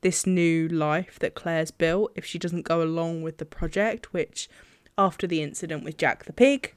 [0.00, 4.48] this new life that Clare's built if she doesn't go along with the project, which
[4.98, 6.74] after the incident with Jack the Pig,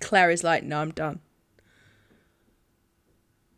[0.00, 1.20] Clare is like, no, I'm done.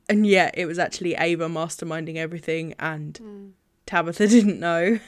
[0.09, 3.51] And yet it was actually Ava masterminding everything, and Mm.
[3.87, 4.99] Tabitha didn't know.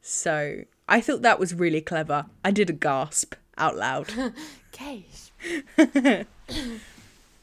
[0.00, 2.26] So I thought that was really clever.
[2.44, 4.12] I did a gasp out loud.
[4.72, 5.30] case.
[5.76, 6.24] yeah,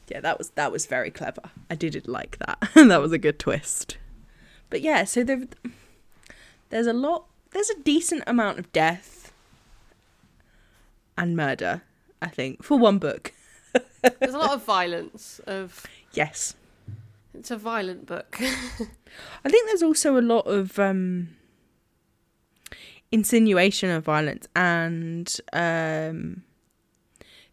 [0.08, 1.50] that was that was very clever.
[1.70, 2.70] I did it like that.
[2.74, 3.96] that was a good twist.
[4.68, 5.44] But yeah, so there,
[6.68, 7.26] there's a lot.
[7.52, 9.19] There's a decent amount of death
[11.16, 11.82] and murder.
[12.22, 13.32] I think for one book.
[14.20, 15.40] There's a lot of violence.
[15.46, 16.54] Of Yes,
[17.34, 18.36] it's a violent book.
[18.40, 21.28] I think there's also a lot of um,
[23.12, 26.42] insinuation of violence and um,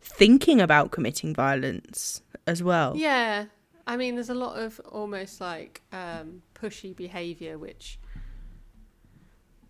[0.02, 2.96] thinking about committing violence as well.
[2.96, 3.46] Yeah,
[3.86, 8.00] I mean, there's a lot of almost like um, pushy behaviour which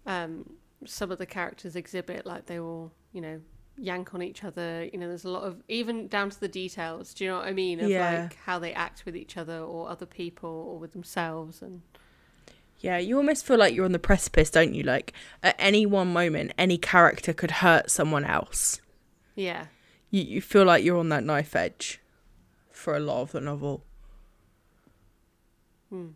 [0.06, 0.54] um,
[0.86, 3.41] some of the characters exhibit, like they will, you know,
[3.77, 4.83] yank on each other.
[4.91, 7.13] You know, there's a lot of even down to the details.
[7.13, 7.79] Do you know what I mean?
[7.79, 8.21] Of Yeah.
[8.23, 11.81] like how they act with each other or other people or with themselves, and
[12.79, 14.83] Yeah, you almost feel like you're on the precipice, don't you?
[14.83, 18.81] Like at any one moment, any character could hurt someone else.
[19.35, 19.67] yeah,
[20.09, 21.99] You, you feel like you're on that knife edge
[22.71, 23.83] for a lot of the novel,
[25.89, 26.09] Hmm.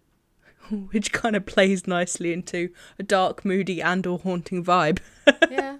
[0.92, 2.70] which kind of plays nicely into
[3.00, 5.00] a dark, moody, and/or haunting vibe.
[5.52, 5.78] yeah,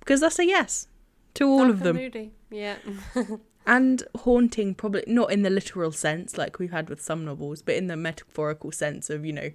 [0.00, 0.86] Because that's a yes
[1.34, 1.96] to all Dark of them.
[1.96, 2.32] Moody.
[2.50, 2.76] Yeah,
[3.66, 7.74] and haunting probably not in the literal sense like we've had with some novels but
[7.74, 9.50] in the metaphorical sense of you know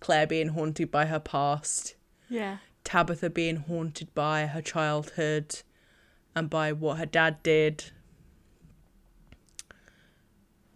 [0.00, 1.96] clare being haunted by her past
[2.28, 5.62] yeah, tabitha being haunted by her childhood
[6.34, 7.84] and by what her dad did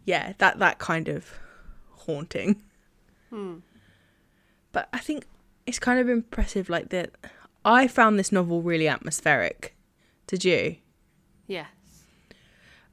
[0.04, 1.38] yeah that that kind of
[1.90, 2.62] haunting
[3.28, 3.56] hmm.
[4.72, 5.26] but i think
[5.66, 7.10] it's kind of impressive like that
[7.64, 9.76] i found this novel really atmospheric
[10.30, 10.76] did you
[11.46, 11.66] yeah,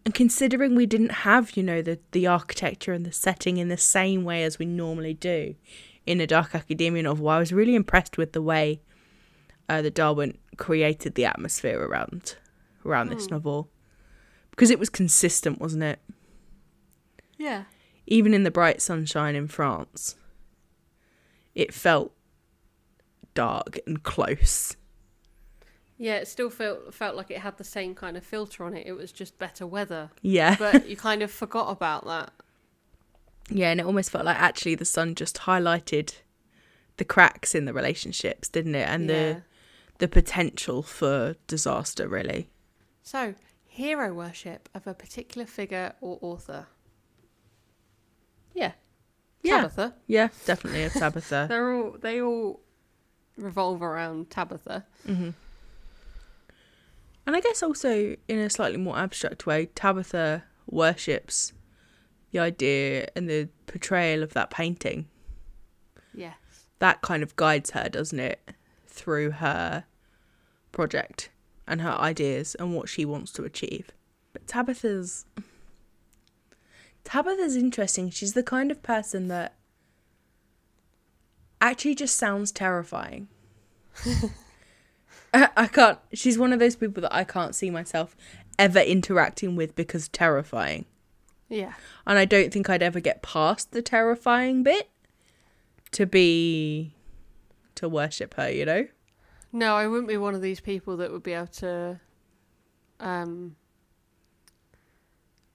[0.04, 3.78] And considering we didn't have, you know, the, the architecture and the setting in the
[3.78, 5.54] same way as we normally do
[6.08, 8.82] in a Dark Academia novel, I was really impressed with the way
[9.70, 12.36] uh, that Darwent created the atmosphere around
[12.86, 13.36] around this Hmm.
[13.36, 13.70] novel
[14.50, 16.00] because it was consistent, wasn't it?
[17.38, 17.66] yeah.
[18.08, 20.16] Even in the bright sunshine in France,
[21.54, 22.14] it felt
[23.34, 24.78] dark and close.
[26.00, 28.86] Yeah, it still felt felt like it had the same kind of filter on it.
[28.86, 30.56] It was just better weather, Yeah.
[30.58, 32.32] but you kind of forgot about that.
[33.50, 36.14] Yeah, and it almost felt like actually the sun just highlighted
[36.98, 38.88] the cracks in the relationships, didn't it?
[38.88, 39.16] And Yeah.
[39.34, 39.44] the
[40.00, 42.50] the potential for disaster, really.
[43.02, 43.34] So,
[43.66, 46.68] hero worship of a particular figure or author.
[48.54, 48.74] Yeah,
[49.42, 49.62] Yeah.
[49.62, 49.96] Tabitha.
[50.08, 51.46] Yeah, definitely a Tabitha.
[51.50, 52.60] They're all they all
[53.38, 54.86] revolve around Tabitha.
[55.06, 55.30] hmm
[57.28, 61.52] And I guess also in a slightly more abstract way, Tabitha worships
[62.32, 65.10] the idea and the portrayal of that painting.
[66.14, 66.36] Yes.
[66.80, 68.40] That kind of guides her, doesn't it?
[68.88, 69.84] Through her
[70.72, 71.30] project
[71.68, 73.92] and her ideas and what she wants to achieve.
[74.32, 75.26] But Tabitha's
[77.04, 78.10] Tabitha's interesting.
[78.10, 79.56] She's the kind of person that
[81.60, 83.28] actually just sounds terrifying.
[85.34, 86.00] I, I can't.
[86.14, 88.16] She's one of those people that I can't see myself
[88.58, 90.86] ever interacting with because terrifying.
[91.50, 91.74] Yeah.
[92.06, 94.90] And I don't think I'd ever get past the terrifying bit
[95.92, 96.94] to be
[97.76, 98.88] to worship her, you know?
[99.54, 102.00] No, I wouldn't be one of these people that would be able to.
[103.00, 103.56] Um,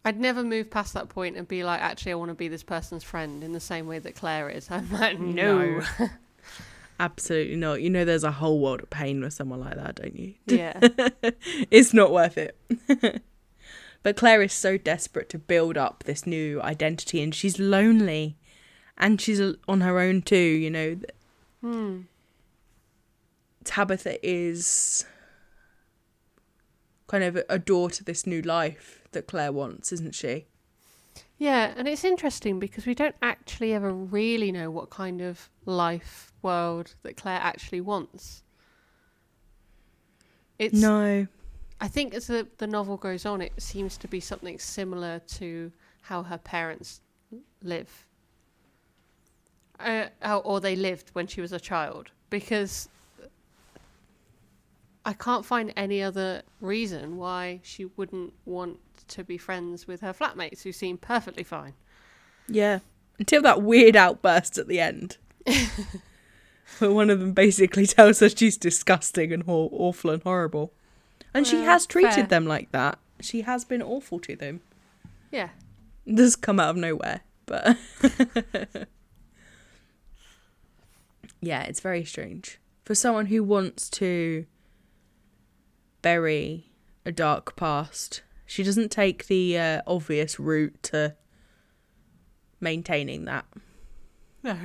[0.05, 2.63] I'd never move past that point and be like, actually, I want to be this
[2.63, 4.71] person's friend in the same way that Clare is.
[4.71, 5.81] I'm like, no.
[5.81, 5.83] No.
[7.01, 7.83] Absolutely not.
[7.83, 10.35] You know there's a whole world of pain with someone like that, don't you?
[10.47, 10.79] yeah.
[11.71, 12.57] it's not worth it.
[14.03, 18.37] but Clare is so desperate to build up this new identity and she's lonely
[18.97, 20.99] and she's on her own too, you know.
[21.61, 22.01] Hmm.
[23.65, 25.05] Tabitha is
[27.07, 30.47] kind of a door to this new life that Clare wants, isn't she?
[31.43, 36.33] Yeah, and it's interesting because we don't actually ever really know what kind of life
[36.41, 38.45] world that Clare actually wants.
[40.61, 41.27] It's No.
[41.81, 45.73] I think as the, the novel goes on, it seems to be something similar to
[46.03, 47.01] how her parents
[47.61, 48.07] live.
[49.81, 52.13] Uh, how, or they lived when she was a child.
[52.31, 52.89] Because
[55.05, 60.13] I can't find any other reason why she wouldn't want to be friends with her
[60.13, 61.75] flatmates who seem perfectly fine.
[62.49, 62.81] Yeah.
[63.19, 65.19] Until that weird outburst at the end.
[66.79, 70.73] where one of them basically tells her she's disgusting and aw- awful and horrible.
[71.35, 72.27] And she has treated fair.
[72.27, 72.99] them like that.
[73.21, 74.61] She has been awful to them.
[75.31, 75.51] Yeah.
[76.13, 77.79] Does come out of nowhere, but
[81.41, 84.47] yeah, it's very strange for someone who wants to
[86.03, 86.67] bury
[87.07, 88.23] a dark past.
[88.47, 91.17] She doesn't take the uh, obvious route to
[92.61, 93.47] maintaining that.
[94.43, 94.57] No.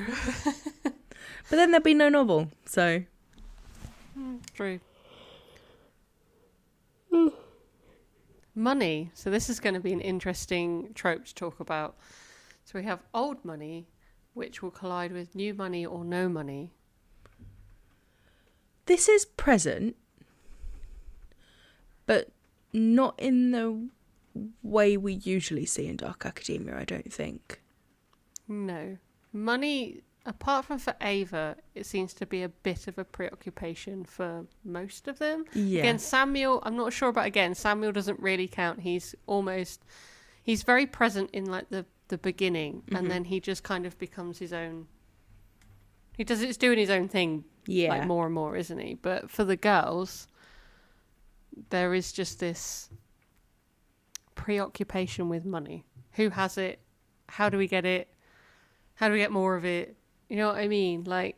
[1.50, 3.04] But then there'd be no novel, so
[4.54, 4.80] True.
[8.56, 9.12] Money.
[9.14, 11.96] So this is going to be an interesting trope to talk about.
[12.66, 13.88] So we have old money,
[14.34, 16.72] which will collide with new money or no money.
[18.88, 19.96] this is present,
[22.06, 22.30] but
[22.74, 23.90] not in the
[24.64, 26.78] way we usually see in Dark Academia.
[26.78, 27.62] I don't think.
[28.48, 28.98] No.
[29.34, 34.46] Money, apart from for Ava, it seems to be a bit of a preoccupation for
[34.64, 35.46] most of them.
[35.54, 35.82] Yeah.
[35.82, 37.56] Again, Samuel, I'm not sure about again.
[37.56, 38.82] Samuel doesn't really count.
[38.82, 39.84] He's almost
[40.44, 42.98] he's very present in like the the beginning Mhm.
[43.00, 44.88] and then he just kind of becomes his own
[46.16, 47.90] he does it's doing his own thing yeah.
[47.90, 48.94] like more and more, isn't he?
[48.94, 50.26] But for the girls
[51.70, 52.90] there is just this
[54.36, 55.86] preoccupation with money.
[56.14, 56.80] Who has it?
[57.30, 58.08] How do we get it?
[58.96, 59.96] How do we get more of it?
[60.30, 61.04] You know what I mean?
[61.04, 61.38] Like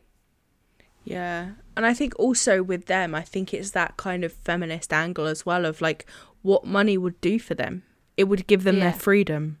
[1.04, 1.50] Yeah.
[1.76, 5.44] And I think also with them, I think it's that kind of feminist angle as
[5.46, 6.06] well of like
[6.42, 7.82] what money would do for them.
[8.16, 8.90] It would give them Yeah.
[8.90, 9.58] their freedom.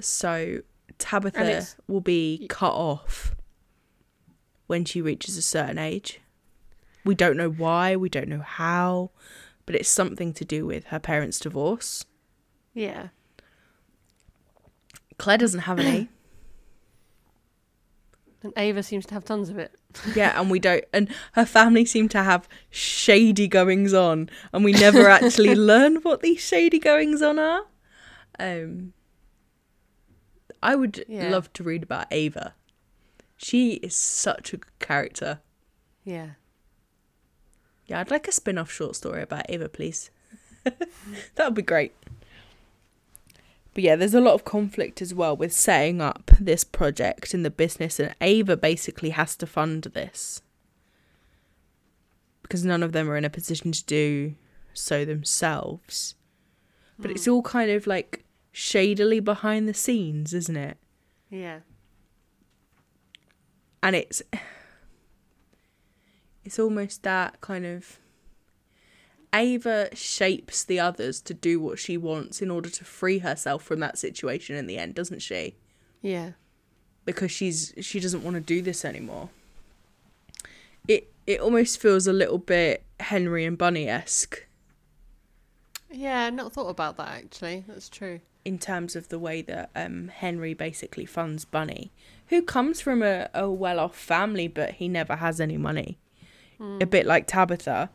[0.00, 0.60] So
[0.98, 3.34] Tabitha will be cut off
[4.66, 6.20] when she reaches a certain age.
[7.06, 9.10] We don't know why, we don't know how,
[9.64, 12.04] but it's something to do with her parents' divorce.
[12.74, 13.08] yeah.
[15.18, 16.08] Clare doesn't have any.
[18.42, 19.72] And Ava seems to have tons of it.
[20.14, 20.84] Yeah, and we don't.
[20.92, 26.20] And her family seem to have shady goings on, and we never actually learn what
[26.20, 27.62] these shady goings on are.
[28.38, 28.92] Um,
[30.62, 31.30] I would Yeah.
[31.30, 32.54] love to read about Ava.
[33.36, 35.40] She is such a good character.
[36.04, 36.32] Yeah.
[37.86, 40.10] Yeah, I'd like a spin off short story about Ava, please.
[40.64, 41.94] that would be great.
[43.74, 47.42] But yeah, there's a lot of conflict as well with setting up this project in
[47.42, 50.42] the business, and Ava basically has to fund this.
[52.42, 54.34] because none of them are in a position to do
[54.72, 56.14] so themselves.
[56.98, 57.32] But it's hmm.
[57.32, 60.78] all kind of like shadily behind the scenes, isn't it?
[61.28, 61.60] Yeah.
[63.82, 64.22] And it's
[66.46, 67.98] it's almost that kind of
[69.34, 73.80] Ava shapes the others to do what she wants in order to free herself from
[73.80, 75.56] that situation in the end, doesn't she?
[76.00, 76.30] Yeah.
[77.04, 79.28] Because she's she doesn't want to do this anymore.
[80.88, 84.46] It it almost feels a little bit Henry and Bunny esque
[85.90, 87.64] Yeah, not thought about that actually.
[87.66, 88.20] That's true.
[88.44, 91.90] in terms of the way that um, Henry basically funds Bunny,
[92.28, 95.98] who comes from a, a well off family, but he never has any money.
[96.60, 97.90] A bit like Tabitha.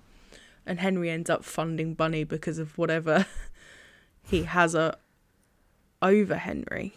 [0.66, 3.26] And Henry ends up funding Bunny because of whatever
[4.24, 4.98] he has a,
[6.02, 6.94] over Henry.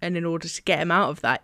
[0.00, 1.42] And in order to get him out of that,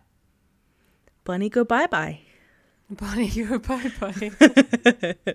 [1.24, 2.20] Bunny go bye bye.
[2.90, 4.32] Bunny, you're bye bye.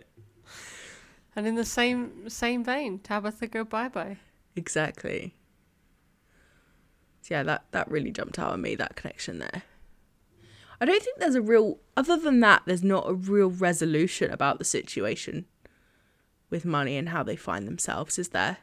[1.35, 4.17] and in the same same vein, Tabitha go bye bye.
[4.55, 5.35] Exactly.
[7.21, 9.63] So yeah, that, that really jumped out at me, that connection there.
[10.79, 14.59] I don't think there's a real, other than that, there's not a real resolution about
[14.59, 15.45] the situation
[16.49, 18.57] with money and how they find themselves, is there?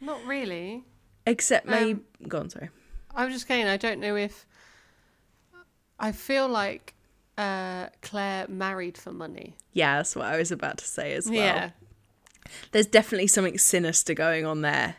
[0.00, 0.84] Not really.
[1.26, 2.70] Except maybe, Um, go on, sorry.
[3.14, 4.46] I'm just saying, I don't know if.
[5.98, 6.94] I feel like
[7.36, 9.56] uh, Clare married for money.
[9.72, 11.34] Yeah, that's what I was about to say as well.
[11.34, 11.70] Yeah.
[12.72, 14.96] There's definitely something sinister going on there.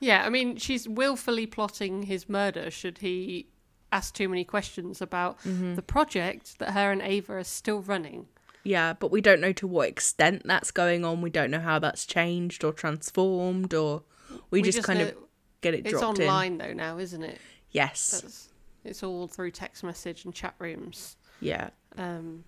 [0.00, 3.48] Yeah, I mean, she's willfully plotting his murder should he
[3.92, 8.26] ask too many questions about the project that her and Ava are still running.
[8.64, 11.22] Yeah, but we don't know to what extent that's going on.
[11.22, 14.02] We don't know how that's changed or transformed or
[14.50, 15.14] we, just, kind of
[15.62, 16.24] get it It's dropped in.
[16.24, 17.38] online though now, isn't it?
[17.70, 18.20] Yes.
[18.20, 18.48] That's,
[18.84, 21.16] it's all through text message and chat rooms.
[21.40, 21.70] Yeah.
[21.96, 22.44] Um,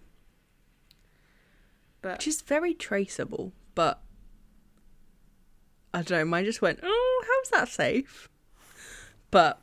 [2.03, 4.03] but which is very traceable, but
[5.93, 6.24] I don't know.
[6.24, 8.28] Mine just went, oh, how's that safe?
[9.30, 9.61] But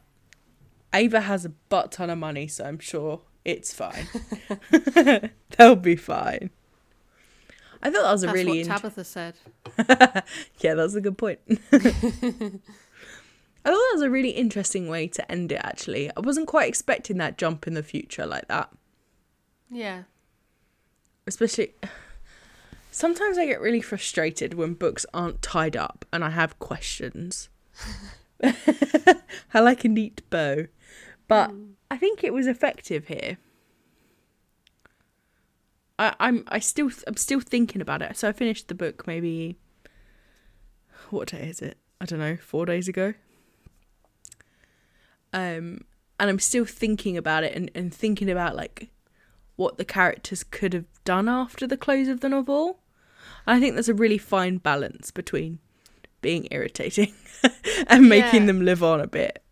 [0.93, 4.07] Ava has a butt ton of money, so I'm sure it's fine.
[5.57, 6.49] They'll be fine.
[7.81, 9.35] I thought that was a that's really what int- Tabitha said.
[10.59, 11.39] yeah, that's a good point.
[11.49, 12.61] I thought
[13.63, 15.61] that was a really interesting way to end it.
[15.63, 18.71] Actually, I wasn't quite expecting that jump in the future like that.
[19.69, 20.03] Yeah.
[21.27, 21.73] especially
[22.91, 27.49] sometimes I get really frustrated when books aren't tied up and I have questions.
[28.41, 30.67] I like a neat bow,
[31.27, 31.51] but
[31.91, 33.37] I think it was effective here.
[35.99, 38.17] I, I'm I still I'm still thinking about it.
[38.17, 39.57] So I finished the book maybe
[41.09, 41.77] what day is it?
[41.99, 43.13] I don't know, four days ago.
[45.33, 45.81] Um,
[46.19, 48.89] and I'm still thinking about it and, and thinking about like
[49.55, 52.79] what the characters could have done after the close of the novel.
[53.45, 55.59] I think there's a really fine balance between
[56.21, 57.13] being irritating
[57.87, 58.47] and making Yeah.
[58.47, 59.43] them live on a bit.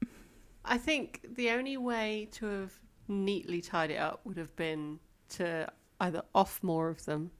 [0.67, 2.73] I think the only way to have
[3.07, 4.99] neatly tied it up would have been
[5.29, 5.67] to
[5.99, 7.31] either off more of them.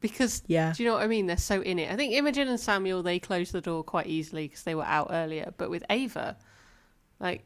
[0.00, 0.72] Because, Yeah.
[0.76, 1.26] do you know what I mean?
[1.26, 1.90] They're so in it.
[1.90, 5.08] I think Imogen and Samuel, they closed the door quite easily because they were out
[5.10, 5.54] earlier.
[5.56, 6.36] But with Ava,
[7.20, 7.42] like,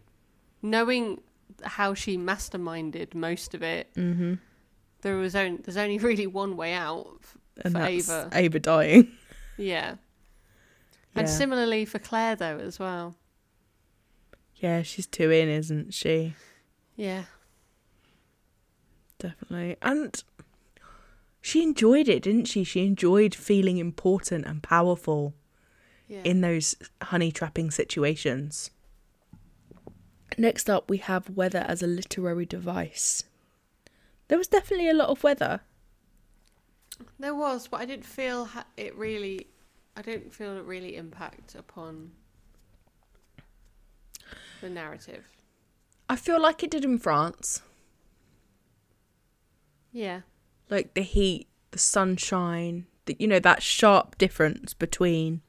[0.61, 1.21] knowing
[1.63, 4.35] how she masterminded most of it, Mm-hmm.
[5.03, 8.29] there was only, there's only really one way out f- And for Ava.
[8.33, 9.13] Ava dying.
[9.57, 9.95] Yeah.
[11.15, 11.23] Yeah.
[11.23, 13.17] And similarly for Clare, though, as well.
[14.61, 16.35] Yeah, she's too in, isn't she?
[16.97, 17.25] Yeah.
[19.19, 19.77] Definitely.
[19.83, 20.23] And
[21.41, 22.65] she enjoyed it, didn't she?
[22.65, 25.35] She enjoyed feeling important and powerful
[26.09, 26.23] Yeah.
[26.25, 28.71] in those honey trapping situations.
[30.37, 33.25] Next up, we have weather as a literary device.
[34.29, 35.63] There was definitely a lot of weather.
[37.19, 39.47] There was, but I didn't feel it really.
[39.97, 42.13] I didn't feel it really impact upon
[44.61, 45.25] the narrative.
[46.09, 47.63] I feel like it did in France.
[49.93, 50.21] Yeah,
[50.71, 55.41] Like the heat, the sunshine, the, you know, that sharp difference between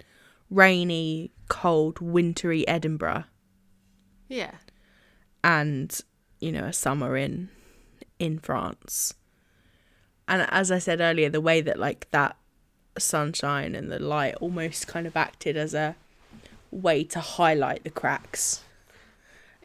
[0.50, 3.26] rainy, cold, wintry Edinburgh
[4.30, 4.52] yeah,
[5.44, 6.00] and,
[6.40, 7.50] you know, a summer in
[8.20, 9.16] in France.
[10.28, 12.38] And as I said earlier, the way that like that
[12.98, 15.96] sunshine and the light almost kind of acted as a
[16.72, 18.62] way to highlight the cracks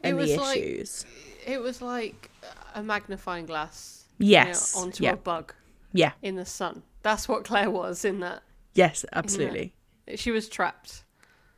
[0.05, 1.05] and the like- issues.
[1.45, 2.29] it was like
[2.73, 4.05] a magnifying glass.
[4.17, 4.75] you know, yes.
[4.75, 5.11] onto yeah.
[5.13, 5.53] a bug
[5.93, 6.11] Yeah.
[6.21, 6.83] in the sun.
[7.03, 8.43] That's what Clare was in that.
[8.73, 9.73] Yes, absolutely.
[10.15, 11.03] She was trapped.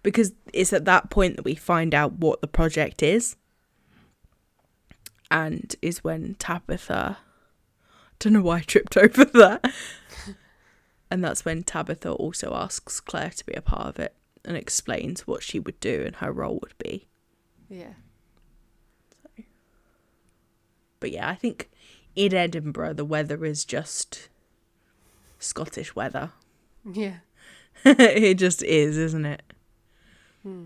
[0.03, 3.35] because it's at that point that we find out what the project is
[5.29, 7.17] and is when tabitha
[8.19, 9.65] don't know why i tripped over that
[11.09, 15.25] And that's when Tabitha also asks Clare to be a part of it and explains
[15.25, 17.07] what she would do and her role would be.
[17.69, 17.93] Yeah.
[20.99, 21.69] But yeah, I think
[22.15, 24.29] in Edinburgh the weather is just
[25.39, 26.31] Scottish weather.
[26.89, 27.17] Yeah.
[27.83, 29.41] it just is, isn't it?
[30.41, 30.65] Hmm.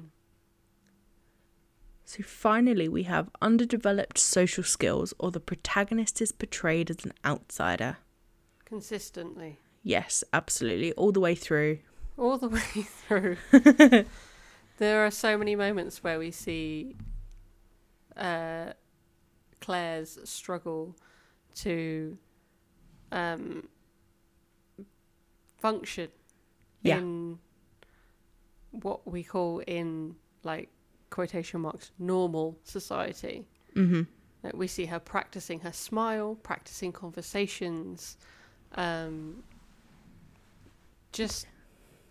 [2.05, 7.97] So finally, we have underdeveloped social skills, or the protagonist is portrayed as an outsider.
[8.65, 9.59] Consistently.
[9.81, 11.79] Yes, absolutely, all the way through.
[12.17, 13.37] All the way through.
[14.77, 16.95] there are so many moments where we see
[18.15, 18.73] uh,
[19.61, 20.95] Clare's struggle
[21.55, 22.17] to
[23.11, 23.67] um,
[25.59, 26.09] function
[26.81, 26.97] Yeah.
[26.97, 27.39] in
[28.71, 30.69] what we call in like
[31.09, 33.45] quotation marks normal society.
[33.75, 34.01] hmm
[34.43, 38.17] Like we see her practicing her smile, practicing conversations,
[38.75, 39.43] um,
[41.11, 41.45] just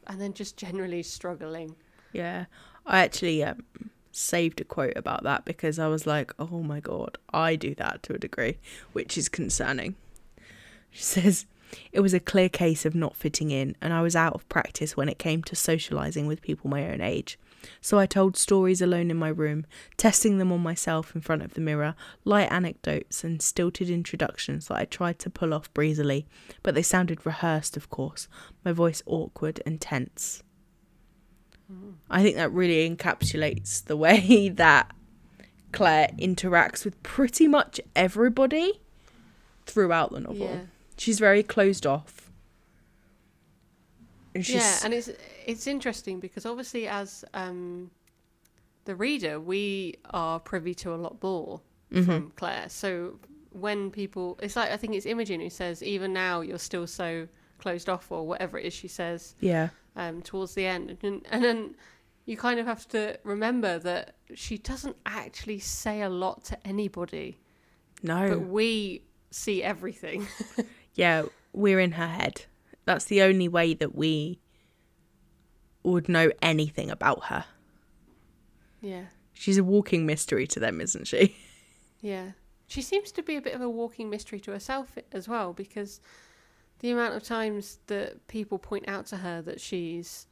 [0.07, 1.75] and then just generally struggling.
[2.13, 2.45] Yeah,
[2.87, 3.65] I actually um,
[4.13, 8.03] saved a quote about that because I was like, oh my god, I do that
[8.05, 8.59] to a degree,
[8.93, 9.97] which is concerning.
[10.91, 11.47] She says,
[11.93, 14.97] It was a clear case of not fitting in, and I was out of practice
[14.97, 17.39] when it came to socialising with people my own age.
[17.81, 21.55] So I told stories alone in my room, testing them on myself in front of
[21.55, 21.95] the mirror,
[22.25, 26.27] light anecdotes and stilted introductions that I tried to pull off breezily,
[26.63, 28.29] but they sounded rehearsed, of course,
[28.65, 30.43] my voice awkward and tense.
[32.11, 34.91] I think that really encapsulates the way that
[35.73, 38.81] Clare interacts with pretty much everybody
[39.67, 40.47] throughout the novel.
[40.47, 40.61] Yeah.
[40.97, 42.31] She's very closed off.
[44.35, 45.11] And she's, Yeah, and it's
[45.47, 47.91] it's interesting because obviously as um,
[48.85, 51.61] the reader, we are privy to a lot more
[51.93, 52.05] Mm-hmm.
[52.05, 52.69] from Clare.
[52.69, 53.19] So
[53.51, 57.27] when people, it's like I think it's Imogen who says, even now you're still so
[57.59, 61.45] closed off, or whatever it is she says yeah, um, towards the end, and, and
[61.45, 61.75] then
[62.27, 67.39] you kind of have to remember that she doesn't actually say a lot to anybody,
[68.03, 70.27] no, but we see everything.
[70.95, 72.47] yeah, we're in her head.
[72.85, 74.41] That's the only way that we
[75.83, 77.45] would know anything about her.
[78.81, 79.05] yeah.
[79.33, 81.37] She's a walking mystery to them, isn't she?
[82.03, 82.31] Yeah.
[82.67, 86.01] She seems to be a bit of a walking mystery to herself as well because
[86.81, 90.27] the amount of times that people point out to her that she's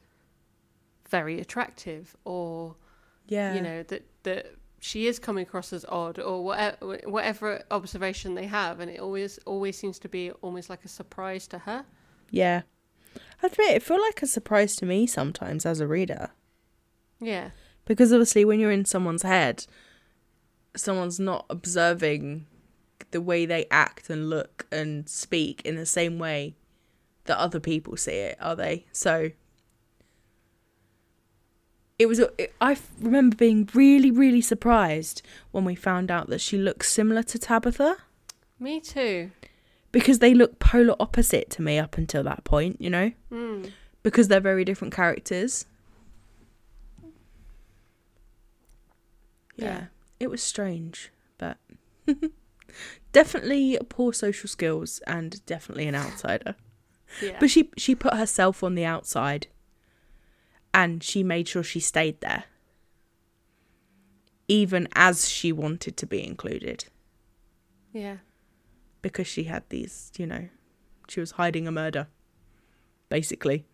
[1.08, 2.76] very attractive or
[3.26, 8.34] Yeah, you know that that she is coming across as odd or whatever whatever observation
[8.34, 11.84] they have and it always always seems to be almost like a surprise to her.
[12.30, 12.62] yeah.
[13.42, 16.30] I admit, it feel like a surprise to me sometimes as a reader.
[17.20, 17.50] Yeah.
[17.84, 19.66] Because obviously, when you're in someone's head,
[20.76, 22.46] someone's not observing
[23.10, 26.54] the way they act and look and speak in the same way
[27.24, 28.86] that other people see it, are they?
[28.92, 29.30] So
[31.98, 32.18] it was.
[32.20, 37.22] it- I remember being really, really surprised when we found out that she looks similar
[37.24, 37.96] to Tabitha
[38.60, 39.30] Me too.
[39.92, 42.80] because they look polar opposite to me up until that point.
[42.80, 43.72] You know, Mm.
[44.02, 45.66] because they're very different characters.
[49.56, 49.64] Yeah.
[49.66, 49.84] yeah,
[50.20, 51.56] it was strange, but
[53.12, 56.54] definitely poor social skills and definitely an outsider.
[57.22, 57.36] Yeah.
[57.40, 59.46] But she she put herself on the outside,
[60.74, 62.44] and she made sure she stayed there,
[64.46, 66.84] even as she wanted to be included,
[67.92, 68.18] yeah.
[69.00, 70.48] because she had these, you know,
[71.08, 72.08] she was hiding a murder,
[73.08, 73.64] basically.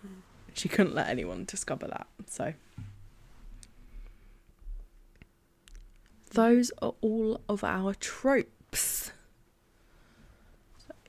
[0.00, 0.20] Hmm.
[0.54, 2.54] She couldn't let anyone discover that, so.
[6.34, 9.12] Those are all of our tropes.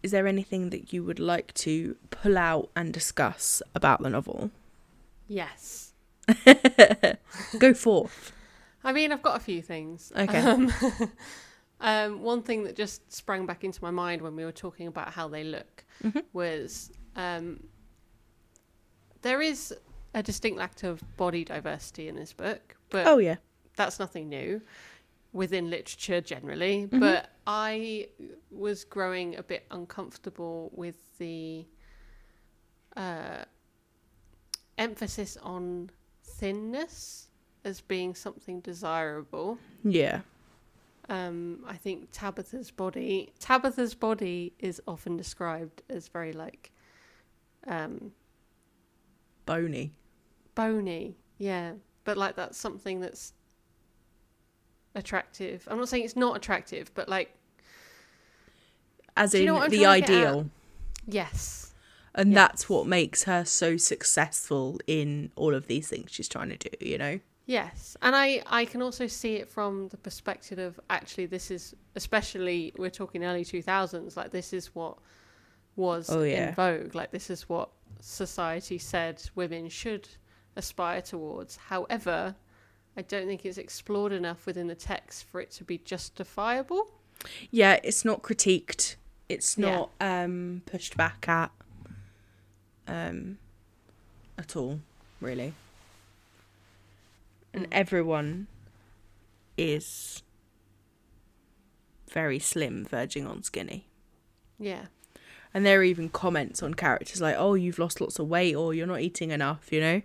[0.04, 4.52] Is there anything that you would like to pull out and discuss about the novel?
[5.28, 5.94] Yes.
[7.60, 8.32] Go forth.
[8.84, 10.12] I mean, I've got a few things.
[10.16, 10.38] Okay.
[10.40, 10.72] Um,
[11.82, 15.12] um, one thing that just sprang back into my mind when we were talking about
[15.12, 16.24] how they look Mhm.
[16.34, 17.64] was um,
[19.24, 19.74] there is
[20.14, 23.38] a distinct lack of body diversity in this book, but Oh yeah.
[23.76, 24.62] that's nothing new
[25.36, 26.88] within literature generally.
[26.88, 27.00] Mhm.
[27.02, 28.08] But I
[28.50, 31.66] was growing a bit uncomfortable with the
[32.96, 33.44] uh,
[34.78, 35.92] emphasis on
[36.24, 37.28] thinness
[37.66, 39.58] as being something desirable.
[39.84, 40.22] Yeah.
[41.10, 46.72] Um, I think Tabitha's body, Tabitha's body is often described as very like
[47.68, 48.14] um,
[49.46, 49.92] Bony.
[50.56, 51.74] bony, yeah,
[52.06, 53.34] but like that's something that's
[54.96, 55.68] attractive.
[55.70, 57.36] I'm not saying it's not attractive, but like
[59.18, 60.26] As Do you in know the trying to get at?
[60.28, 60.50] ideal.
[61.08, 61.74] Yes.
[62.14, 62.36] And Yes.
[62.36, 66.70] that's what makes her so successful in all of these things she's trying to do,
[66.86, 67.20] you know?
[67.48, 71.76] Yes, and I I can also see it from the perspective of actually this is
[71.96, 74.98] especially we're talking early two thousands like this is what
[75.76, 76.50] was Oh, yeah.
[76.50, 77.70] in vogue like this is what
[78.00, 80.08] society said women should
[80.56, 81.56] aspire towards.
[81.58, 82.34] However,
[82.98, 86.88] I don't think it's explored enough within the text for it to be justifiable.
[87.52, 88.96] Yeah, it's not critiqued.
[89.28, 89.72] It's Yeah.
[89.72, 91.52] not um pushed back at
[92.88, 93.38] um
[94.38, 94.80] at all,
[95.22, 95.54] really.
[97.54, 97.70] And Mm.
[97.72, 98.48] everyone
[99.58, 100.22] is
[102.10, 103.88] very slim, verging on skinny.
[104.60, 104.86] Yeah,
[105.54, 108.74] And there are even comments on characters like, "Oh, you've lost lots of weight," or
[108.74, 110.02] "You're not eating enough," you know,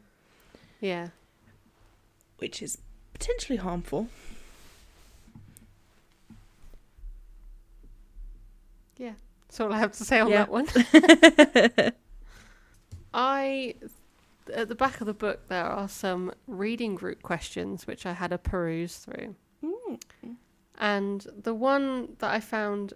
[0.80, 1.08] yeah,
[2.40, 2.78] which is
[3.12, 4.08] potentially harmful.
[8.96, 9.12] yeah.
[9.48, 10.44] That's all I have to say on Yeah.
[10.46, 10.66] that one.
[13.14, 13.74] I
[14.54, 18.32] at the back of the book there are some reading group questions which I had
[18.32, 19.34] a peruse through.
[19.64, 20.00] Mm.
[20.78, 22.94] And the one that I found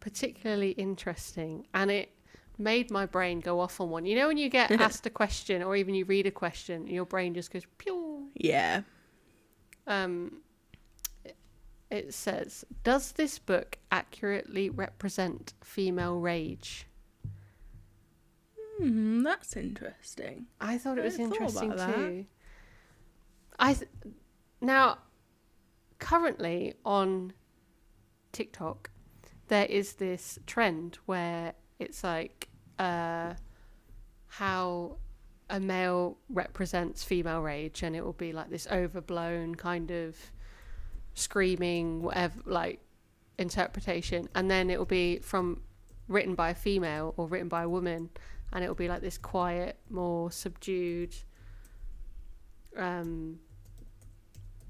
[0.00, 2.10] particularly interesting and it
[2.58, 4.04] made my brain go off on one.
[4.06, 7.04] You know when you get asked a question or even you read a question, your
[7.04, 8.09] brain just goes pew.
[8.34, 8.82] Yeah.
[9.86, 10.42] Um
[11.90, 16.86] it- says, "Does this book accurately represent female rage?"
[18.78, 20.46] Hmm, that's interesting.
[20.60, 22.26] I thought it was interesting too.
[23.58, 23.90] I th-
[24.60, 24.98] now
[25.98, 27.32] currently on
[28.32, 28.90] TikTok
[29.48, 33.34] there is this trend where it's like uh,
[34.28, 34.96] how
[35.50, 40.16] a male represents female rage, and it will be like this overblown kind of
[41.14, 42.80] screaming, whatever, like
[43.38, 45.60] interpretation, and then it will be from
[46.08, 48.08] written by a female or written by a woman,
[48.52, 51.14] and it will be like this quiet, more subdued
[52.76, 53.38] um,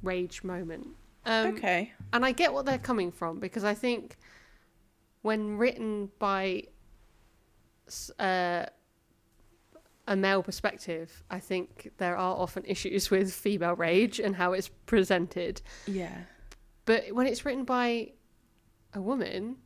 [0.02, 0.88] rage moment.
[1.26, 1.92] Um, okay.
[2.14, 4.16] and I get what they're coming from because I think
[5.20, 6.64] when written by
[8.18, 8.64] uh,
[10.11, 14.68] a male perspective, I think there are often issues with female rage and how it's
[14.84, 15.62] presented.
[15.86, 16.14] Yeah.
[16.84, 18.11] But when it's written by
[18.92, 19.58] a woman,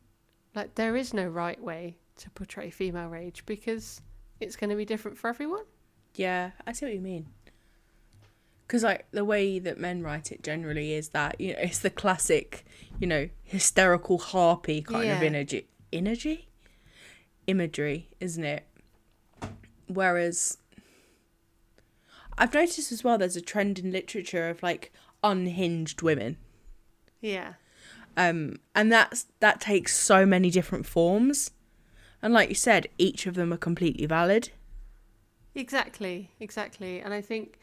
[0.53, 4.01] like there is no right way to portray female rage because
[4.39, 5.63] it's going to be different for everyone.
[6.13, 7.25] Yeah, I see what you mean.
[8.67, 11.89] Because like the way that men write it generally is that you know it's the
[11.89, 12.65] classic,
[12.99, 16.49] you know, hysterical harpy kind of energy, energy,
[17.47, 18.67] imagery, isn't it?
[19.87, 20.57] Whereas
[22.37, 24.91] I've noticed as well, there's a trend in literature of like
[25.23, 26.37] unhinged women,
[27.21, 27.53] Yeah.
[28.17, 31.51] um, and that's that takes so many different forms,
[32.21, 34.49] and like you said, each of them are completely valid.
[35.53, 36.99] Exactly, exactly.
[36.99, 37.59] And I think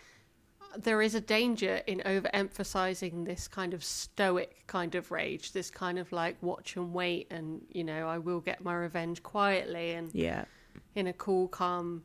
[0.79, 5.99] there is a danger in overemphasizing this kind of stoic kind of rage, this kind
[5.99, 10.09] of like watch and wait and, you know, I will get my revenge quietly and
[10.15, 10.47] Yeah,
[10.95, 12.05] in a cool, calm,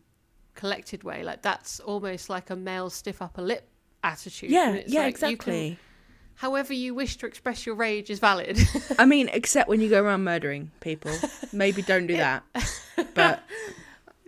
[0.57, 1.23] collected way.
[1.23, 3.63] Like that's almost like a male stiff upper lip
[4.03, 4.49] attitude.
[4.51, 5.77] yeah, it's yeah, like you can- exactly.
[6.35, 8.59] however you wish to express your rage is valid.
[8.99, 11.13] I mean, except when you go around murdering people.
[11.53, 12.43] Maybe don't do that.
[13.13, 13.41] But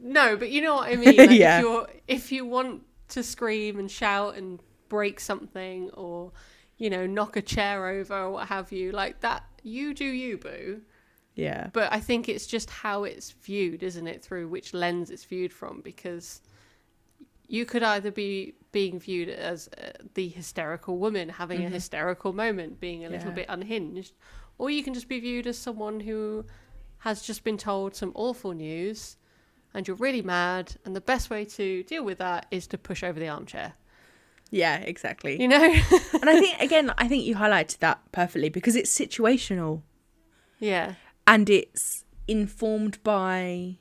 [0.02, 1.16] No, but you know what I mean.
[1.18, 1.58] Like Yeah.
[1.58, 6.32] If you're if you want to scream and shout and break something or
[6.78, 10.38] you know knock a chair over or what have you, like that, you do you,
[10.38, 10.82] boo.
[11.36, 14.22] Yeah, But I think it's just how it's viewed, isn't it?
[14.24, 16.42] Through which lens it's viewed from, because
[17.48, 22.80] you could either be being viewed as uh, the hysterical woman having a hysterical moment,
[22.80, 23.40] being a little Mm-hmm.
[23.40, 23.46] Yeah.
[23.46, 24.14] bit unhinged,
[24.58, 26.46] or you can just be viewed as someone who
[27.00, 29.16] has just been told some awful news
[29.74, 33.04] and you're really mad, and the best way to deal with that is to push
[33.04, 33.74] over the armchair.
[34.52, 35.40] yeah, exactly.
[35.40, 35.64] You know?
[35.64, 39.84] And I think again, I think you highlighted that perfectly because it's situational
[40.60, 40.96] yeah.
[41.30, 43.78] And it's informed by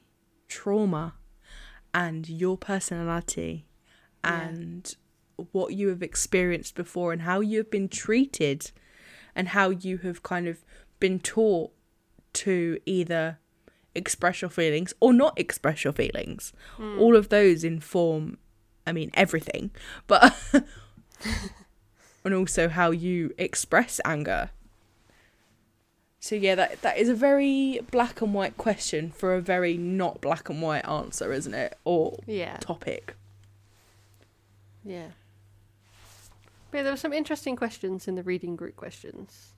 [0.49, 1.15] trauma
[1.95, 3.67] and your personality
[4.23, 4.49] Yeah.
[4.49, 4.97] and
[5.53, 8.71] what you have experienced before and how you have been treated
[9.35, 10.65] and how you have kind of
[11.01, 11.71] been taught
[12.35, 13.39] to either
[13.95, 16.53] express your feelings or not express your feelings.
[16.77, 16.99] Hmm.
[16.99, 18.37] All of those inform,
[18.87, 19.71] I mean, everything,
[20.07, 20.37] but
[22.25, 24.51] and also how you express anger.
[26.21, 30.21] So yeah, that that is a very black and white question for a very not
[30.21, 31.79] black and white answer, isn't it?
[31.85, 32.57] Or Yeah.
[32.59, 33.15] topic.
[34.85, 35.09] Yeah.
[36.71, 39.53] But there were some interesting questions in the reading group questions.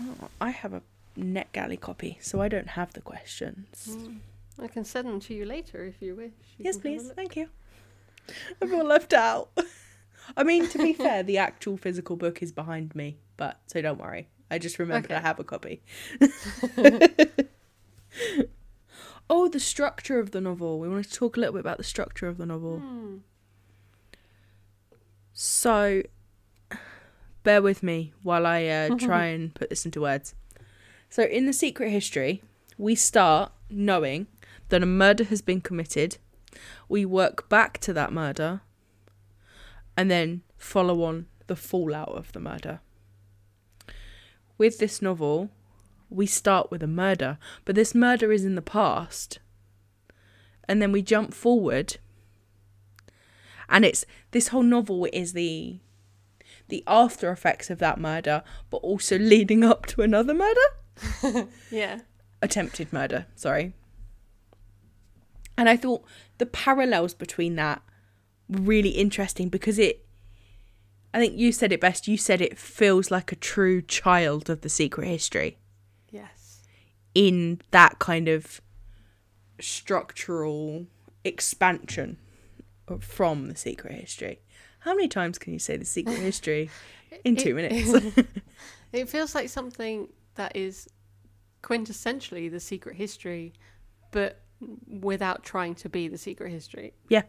[0.00, 0.82] Oh, I have a
[1.16, 3.88] NetGalley copy, so I don't have the questions.
[3.92, 4.16] Hmm.
[4.62, 6.32] I can send them to you later if you wish.
[6.58, 7.12] You Yes, can have a please.
[7.14, 7.48] Thank you.
[8.62, 9.50] I feel left out.
[10.36, 13.98] I mean, to be fair, the actual physical book is behind me, but so don't
[14.00, 14.28] worry.
[14.50, 15.82] I just remembered I have a copy.
[19.28, 20.78] oh, the structure of the novel.
[20.78, 22.78] We want to talk a little bit about the structure of the novel.
[22.78, 23.16] Hmm.
[25.32, 26.02] So,
[27.42, 30.34] bear with me while I uh, try and put this into words.
[31.10, 32.42] So, in the secret history,
[32.78, 34.28] we start knowing
[34.68, 36.18] that a murder has been committed.
[36.88, 38.60] We work back to that murder
[39.96, 42.80] and then follow on the fallout of the murder.
[44.58, 45.50] With this novel,
[46.08, 49.38] we start with a murder, but this murder is in the past.
[50.68, 51.98] And then we jump forward
[53.68, 55.78] and it's this whole novel is the
[56.68, 62.00] the after effects of that murder but also leading up to another murder Yeah.
[62.42, 63.72] attempted murder sorry
[65.58, 66.04] and i thought
[66.38, 67.82] the parallels between that
[68.48, 70.05] were really interesting because it
[71.14, 74.60] i think you said it best you said it feels like a true child of
[74.62, 75.58] the secret history
[76.10, 76.62] Yes.
[77.14, 78.60] in that kind of
[79.60, 80.86] structural
[81.24, 82.18] expansion
[83.00, 84.40] from the secret history.
[84.80, 86.70] How many times can you say the secret history
[87.24, 88.16] in two It- minutes?
[88.92, 90.88] It feels like something that is
[91.62, 93.52] quintessentially the secret history,
[94.12, 94.40] but
[94.88, 96.94] without trying to be the secret history.
[97.08, 97.22] Yeah.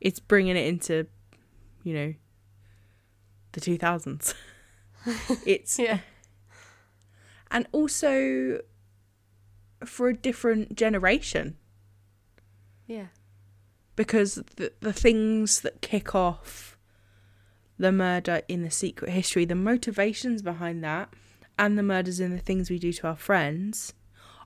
[0.00, 1.06] It's bringing it into,
[1.84, 2.14] you know,
[3.52, 4.34] the 2000s.
[5.46, 5.98] it's Yeah.
[7.50, 8.60] and also
[9.84, 11.56] for a different generation
[12.86, 13.06] Yeah.
[13.96, 16.78] because the the things that kick off
[17.78, 21.12] the murder in the secret history, the motivations behind that,
[21.58, 23.92] and the murders and the things we do to our friends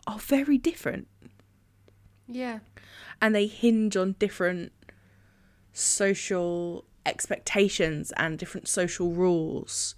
[0.07, 1.07] are very different,
[2.27, 2.61] Yeah.
[3.21, 4.73] and they hinge on different
[5.73, 9.95] social expectations and different social rules.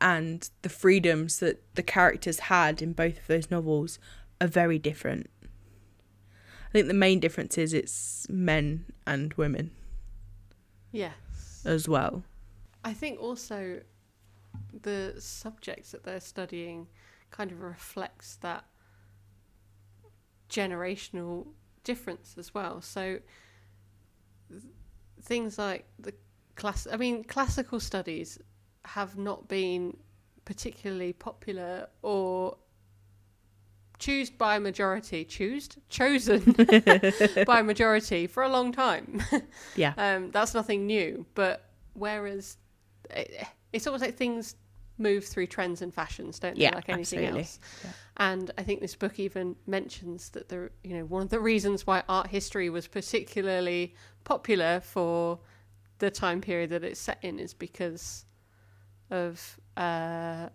[0.00, 3.98] And the freedoms that the characters had in both of those novels
[4.40, 5.28] are very different.
[6.68, 9.70] I think the main difference is it's men and women
[10.92, 11.62] Yes.
[11.64, 12.24] as well.
[12.84, 13.80] I think also
[14.82, 16.88] the subjects that they're studying
[17.30, 18.64] kind of reflects that
[20.50, 21.48] generational
[21.82, 22.80] difference as well.
[22.80, 23.20] So
[25.22, 26.12] things like the
[26.54, 28.38] class I mean classical studies
[28.84, 29.96] have not been
[30.44, 32.56] particularly popular or
[33.98, 36.40] choosed by a majority chosen
[37.46, 39.22] by a majority for a long time
[39.74, 39.94] Yeah.
[39.98, 41.26] um, that's nothing new.
[41.34, 41.64] But
[41.94, 42.58] whereas
[43.10, 44.56] it, it's almost like things
[44.98, 46.70] move through trends and fashions, don't they?
[46.70, 47.40] Like anything absolutely.
[47.40, 47.60] else.
[47.84, 47.90] Yeah.
[48.18, 51.86] And I think this book even mentions that the you know one of the reasons
[51.86, 53.94] why art history was particularly
[54.24, 55.38] popular for
[55.98, 58.24] the time period that it's set in is because
[59.10, 60.48] of uh,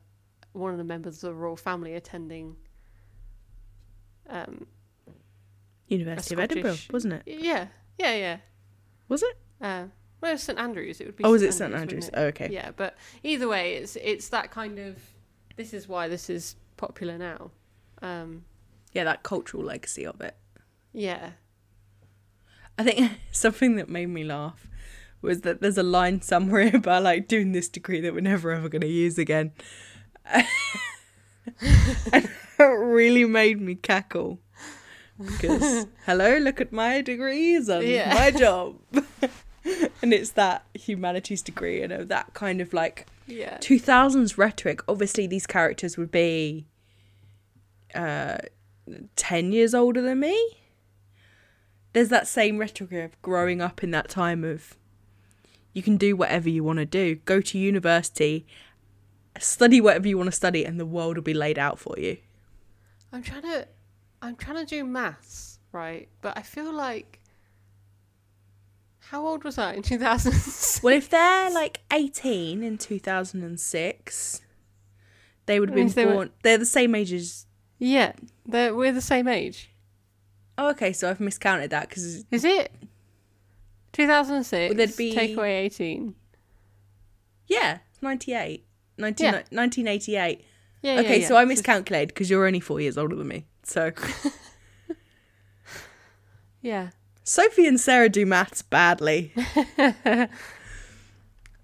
[0.53, 2.55] one of the members of the royal family attending.
[4.29, 4.65] Um,
[5.87, 7.23] University of a Edinburgh, wasn't it?
[7.25, 7.67] yeah,
[7.99, 8.37] yeah, yeah.
[9.09, 9.37] Was it?
[9.59, 9.85] Uh,
[10.21, 11.01] well, St Andrews.
[11.01, 11.23] It would be.
[11.23, 12.05] Oh, St it St Andrews?
[12.05, 12.49] wouldn't Oh, okay.
[12.51, 14.97] Yeah, but either way, it's it's that kind of.
[15.57, 17.51] This is why this is popular now.
[18.01, 18.45] Um,
[18.93, 20.35] Yeah, that cultural legacy of it.
[20.93, 21.31] yeah.
[22.79, 24.67] I think something that made me laugh
[25.21, 28.69] was that there's a line somewhere about like doing this degree that we're never ever
[28.69, 29.51] going to use again.
[30.25, 30.45] and
[32.13, 34.39] it really made me cackle
[35.19, 38.13] because hello, look at my degrees and Yeah.
[38.13, 38.77] my job.
[40.01, 43.57] and it's that humanities degree, you know, that kind of like Yeah.
[43.57, 44.81] 2000s rhetoric.
[44.87, 46.65] Obviously, these characters would be
[47.93, 48.37] uh,
[49.15, 50.57] 10 years older than me.
[51.93, 54.75] There's that same rhetoric of growing up in that time of
[55.73, 58.45] you can do whatever you want to do, go to university,
[59.39, 62.17] study whatever you want to study, and the world will be laid out for you.
[63.13, 63.67] I'm trying to,
[64.21, 67.19] I'm trying to do maths right, but I feel like.
[69.11, 70.81] How old was I in 2000?
[70.83, 74.41] Well, if they're like 18 in 2006,
[75.45, 76.29] they would have been they born.
[76.43, 77.45] They're the same age as.
[77.77, 78.13] yeah,
[78.45, 79.69] they're, we're the same age.
[80.57, 82.71] Oh, okay, so I've miscounted that because Is it?
[83.91, 84.69] 2006.
[84.69, 86.15] Well, there'd be- Take away 18.
[87.47, 88.65] Yeah, 98.
[88.97, 89.31] 19, Yeah.
[89.31, 90.45] 1988.
[90.83, 90.99] Yeah.
[91.01, 91.35] okay, yeah, so.
[91.35, 93.45] I miscalculated because you're only four years older than me.
[93.63, 93.91] So
[96.61, 96.91] Yeah.
[97.31, 99.31] Sophie and Sarah do maths badly.
[99.77, 100.27] okay,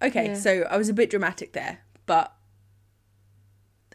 [0.01, 0.33] Yeah.
[0.35, 2.33] so I was a bit dramatic there, but.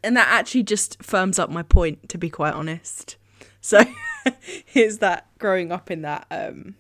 [0.04, 3.16] And that actually just firms up my point, to be quite honest.
[3.62, 3.84] So
[4.66, 6.74] here's that growing up in that um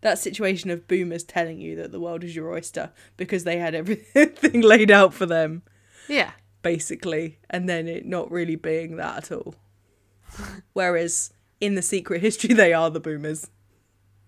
[0.00, 3.74] that situation of boomers telling you that the world is your oyster because they had
[3.74, 5.62] everything laid out for them
[6.08, 6.30] Yeah.
[6.62, 9.56] basically and then it not really being that at all
[10.72, 13.48] whereas in the secret history they are the boomers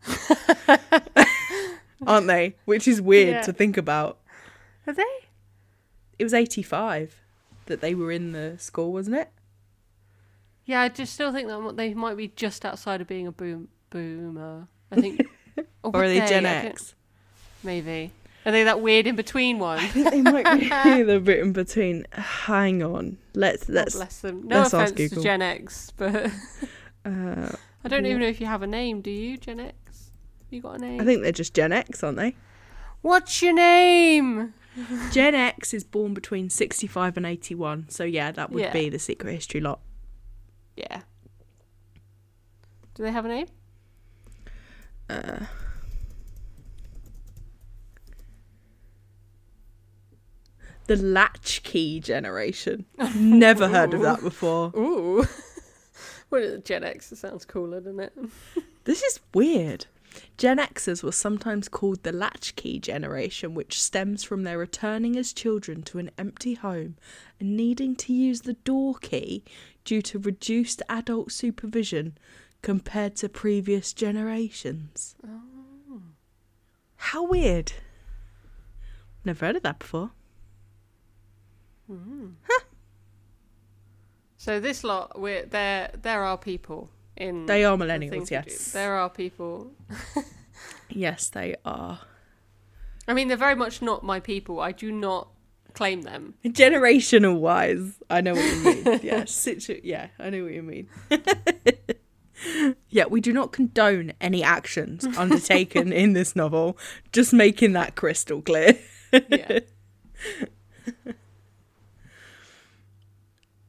[2.07, 3.42] aren't they which is weird Yeah.
[3.42, 4.18] to think about
[4.86, 5.05] Are they?
[6.18, 7.20] it was 85
[7.66, 9.30] that they were in the school wasn't it
[10.64, 13.68] Yeah, I just still think that they might be just outside of being a boom
[13.90, 14.68] boomer.
[14.92, 15.20] I think.
[15.82, 16.94] or would are they gen x
[17.62, 18.12] Maybe.
[18.46, 19.78] Are they that weird in between one?
[19.78, 20.68] I think they might be
[21.03, 22.07] the bit in between.
[22.12, 23.18] Hang on.
[23.34, 23.94] Let's let's.
[23.96, 24.46] bless them.
[24.48, 25.22] No let's ask offense to Google.
[25.24, 26.30] Gen X, but
[27.05, 27.53] Uh,
[27.84, 29.03] I don't even know if you have a name.
[29.03, 29.74] Do you, Gen X?
[30.51, 31.01] You got a name?
[31.01, 32.36] I think they're just Gen X, aren't they?
[33.03, 34.53] What's your name?
[35.12, 38.72] Gen X is born between sixty-five and eighty-one, so yeah, that would Yeah.
[38.72, 39.80] be the Secret History lot.
[40.76, 41.03] Yeah.
[42.94, 43.46] Do they have a name?
[45.09, 45.46] Uh,
[50.86, 52.84] the latchkey generation.
[52.98, 54.72] I've never heard of that before.
[54.76, 55.24] Ooh.
[56.30, 58.12] well, Gen X sounds cooler, doesn't it?
[58.84, 59.86] This is weird.
[60.37, 65.83] Gen Xers were sometimes called the latchkey generation, which stems from their returning as children
[65.83, 66.97] to an empty home
[67.39, 69.45] and needing to use the door key
[69.85, 72.17] due to reduced adult supervision
[72.63, 75.15] compared to previous generations.
[75.27, 76.03] Oh.
[76.97, 77.73] How weird.
[79.25, 80.11] Never heard of that before.
[81.87, 82.29] Hmm.
[82.47, 82.65] Huh?
[84.37, 85.91] So this lot, we're there.
[86.01, 86.91] There are people
[87.21, 87.47] in.
[87.47, 88.35] They are millennials, do.
[88.35, 88.73] yes.
[88.73, 89.71] There are people.
[90.93, 92.01] Yes, they are.
[93.07, 94.61] I mean, they're very much not my people.
[94.61, 95.29] I do not
[95.73, 96.35] claim them.
[96.45, 99.01] Generational wise, I know what you mean.
[99.03, 100.89] yeah, situ- yeah, I know what you mean.
[102.89, 106.77] yeah, we do not condone any actions undertaken in this novel.
[107.12, 108.79] Just making that crystal clear.
[109.12, 109.61] Yeah.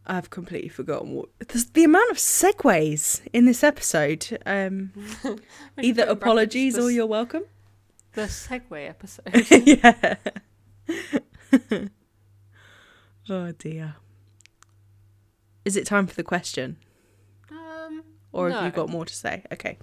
[0.08, 4.40] I've completely forgotten what there's the amount of segues in this episode.
[4.46, 4.92] Um,
[5.24, 5.38] either should
[5.78, 7.44] put in brackets apologies the, or you're welcome.
[8.14, 9.46] the segue episode.
[9.68, 10.16] yeah.
[13.30, 13.96] oh dear.
[15.64, 16.78] Is it time for the question,
[17.52, 19.44] um, or have you got more to say?
[19.54, 19.78] Okay.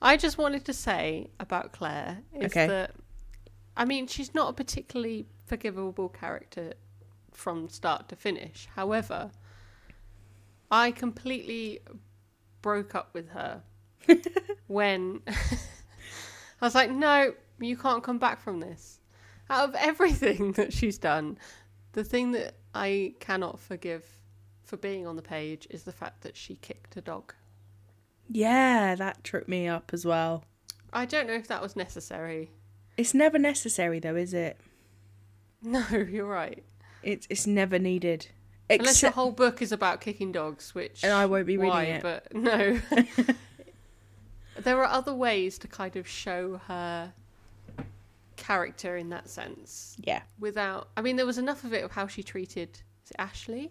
[0.00, 2.66] I just wanted to say about Clare is Okay.
[2.66, 2.92] that
[3.76, 6.72] I mean she's not a particularly forgivable character
[7.32, 8.66] from start to finish.
[8.74, 9.30] However,
[10.70, 11.80] I completely
[12.62, 13.62] broke up with her
[14.66, 19.00] when I was like, "No, you can't come back from this."
[19.48, 21.38] Out of everything that she's done,
[21.92, 24.04] the thing that I cannot forgive
[24.62, 27.34] for being on the page is the fact that she kicked a dog.
[28.28, 30.44] Yeah, that tripped me up as well.
[30.92, 32.52] I don't know if that was necessary.
[32.96, 34.56] It's never necessary though, is it?
[35.62, 36.62] No, you're right.
[37.02, 38.28] It's it's never needed.
[38.78, 41.82] Unless the whole book is about kicking dogs, which And I won't be reading why,
[41.84, 42.02] it.
[42.02, 42.78] But no,
[44.56, 47.12] there are other ways to kind of show her
[48.36, 50.88] character in that sense yeah, without.
[50.96, 52.80] I mean, there was enough of it of how she treated
[53.18, 53.70] Ashley.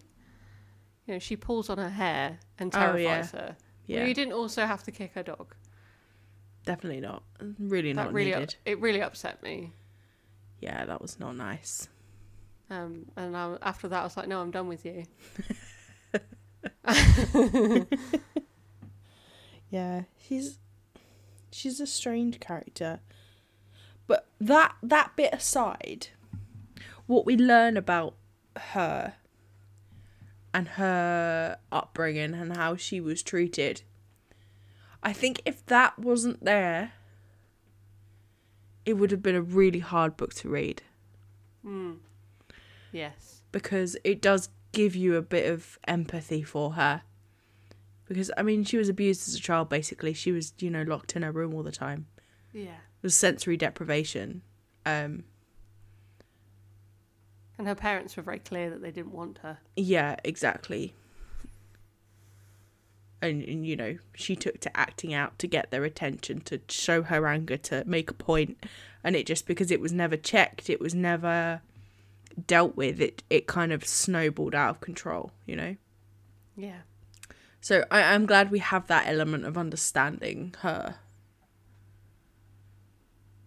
[1.07, 3.07] You know, she pulls on her hair and Oh, yeah.
[3.15, 3.57] terrifies her.
[3.87, 5.55] yeah, You didn't also have to kick her dog.
[6.65, 7.23] definitely not.
[7.57, 8.55] Really That not really, up, needed.
[8.65, 9.73] it really upset me.
[10.59, 11.87] Yeah, that was not nice.
[12.69, 15.05] Um, and I, after that, I was like, no, I'm done with you.
[19.69, 20.57] Yeah, she's
[21.51, 23.01] she's a strange character.
[24.07, 26.07] But that that bit aside,
[27.05, 28.15] what we learn about
[28.57, 29.13] her
[30.53, 33.83] and her upbringing and how she was treated.
[35.01, 36.93] I think if that wasn't there,
[38.85, 40.81] it would have been a really hard book to read
[41.65, 41.97] Mm.
[42.91, 43.41] Yes.
[43.51, 47.01] because it does give you a bit of empathy for her.
[48.07, 49.69] Because I mean, she was abused as a child.
[49.69, 52.07] Basically, she was you know locked in her room all the time.
[52.53, 52.63] Yeah.
[52.71, 54.41] It was sensory deprivation.
[54.85, 55.23] Um,
[57.57, 59.59] And her parents were very clear that they didn't want her.
[59.75, 60.93] yeah, exactly.
[63.21, 67.03] And, and you know, she took to acting out to get their attention, to show
[67.03, 68.65] her anger, to make a point,
[69.03, 71.61] and it just because it was never checked, it was never
[72.47, 73.01] dealt with.
[73.01, 75.31] It it kind of snowballed out of control.
[75.45, 75.75] You know.
[76.55, 76.81] Yeah.
[77.61, 80.95] So I, I'm glad we have that element of understanding her.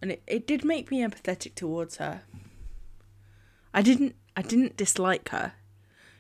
[0.00, 2.22] And it, it did make me empathetic towards her.
[3.72, 5.54] I didn't I didn't dislike her.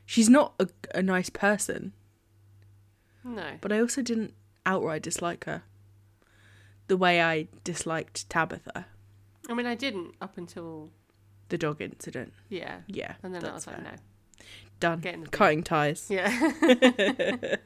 [0.06, 1.92] She's not a, a nice person.
[3.24, 3.52] No.
[3.60, 4.34] but I also didn't
[4.66, 5.62] outright dislike her.
[6.88, 8.86] The way I disliked Tabitha,
[9.48, 10.90] I mean, I didn't up until
[11.52, 12.32] the dog incident.
[12.48, 13.90] yeah, Yeah, and then I that's was like, no,
[14.80, 14.98] done.
[15.00, 15.28] get in the.
[15.28, 16.08] Cutting ties.
[16.10, 16.28] yeah,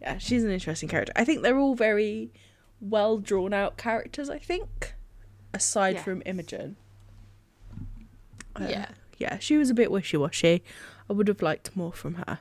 [0.00, 1.12] Yeah, she's an interesting character.
[1.16, 2.32] I think they're all very
[2.80, 4.28] well drawn out characters.
[4.28, 4.94] I think,
[5.54, 6.02] aside Yeah.
[6.02, 6.76] from Imogen.
[8.56, 8.88] Uh, yeah.
[9.18, 10.62] yeah, she was a bit wishy washy.
[11.08, 12.40] I would have liked more from her.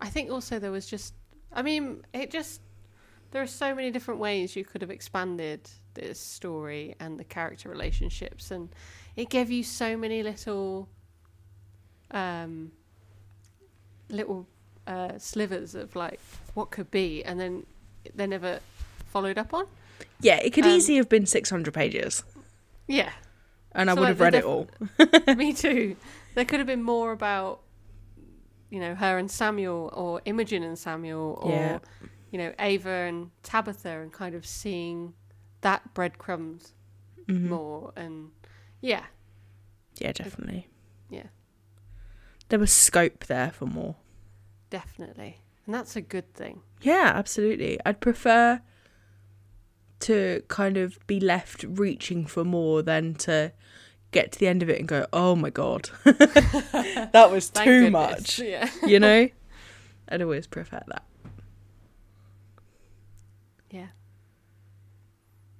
[0.00, 1.14] I think also there was just,
[1.52, 2.60] I mean, it just
[3.30, 7.68] there are so many different ways you could have expanded this story and the character
[7.68, 8.68] relationships, and
[9.16, 10.88] it gave you so many little,
[12.10, 12.72] um,
[14.08, 14.46] little
[14.86, 16.20] uh, slivers of like
[16.54, 17.66] what could be, and then
[18.14, 18.60] they never
[19.12, 19.66] followed up on.
[20.20, 22.22] Yeah, it could Um, easily have been six hundred pages,
[22.86, 23.12] Yeah,
[23.72, 24.68] and I would like, have read it all.
[25.36, 25.96] me too.
[26.34, 27.60] There could have been more about,
[28.70, 31.78] you know, her and Samuel, or Imogen and Samuel, or Yeah.
[32.30, 35.14] You know, Ava and Tabitha, and kind of seeing
[35.62, 36.74] that breadcrumbs
[37.26, 37.48] Mhm.
[37.48, 37.92] more.
[37.96, 38.30] And
[38.80, 39.04] yeah,
[39.98, 40.68] Yeah, definitely.
[41.10, 41.26] yeah,
[42.48, 43.96] There was scope there for more.
[44.70, 46.62] definitely, and that's a good thing.
[46.82, 47.78] Yeah, absolutely.
[47.84, 48.60] I'd prefer
[50.00, 53.52] to kind of be left reaching for more than to
[54.12, 57.90] get to the end of it and go, "Oh my god, that was too goodness.
[57.90, 59.28] much." Yeah, You know,
[60.08, 61.02] I'd always prefer that.
[63.70, 63.88] Yeah.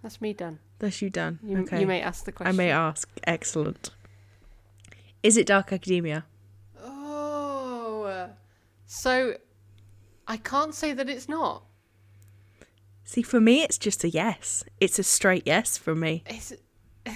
[0.02, 0.60] That's me done.
[0.78, 1.40] That's you done.
[1.42, 1.80] You, okay.
[1.80, 2.54] you may ask the question.
[2.54, 3.08] I may ask.
[3.24, 3.90] Excellent.
[5.22, 6.24] Is it Dark Academia?
[6.80, 8.28] Oh,
[8.86, 9.34] so
[10.26, 11.64] I can't say that it's not.
[13.04, 14.64] See, for me, it's just a yes.
[14.80, 16.22] It's a straight yes from me.
[16.26, 16.52] It's,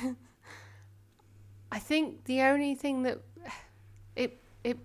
[1.73, 3.21] I think the only thing that
[4.17, 4.79] it it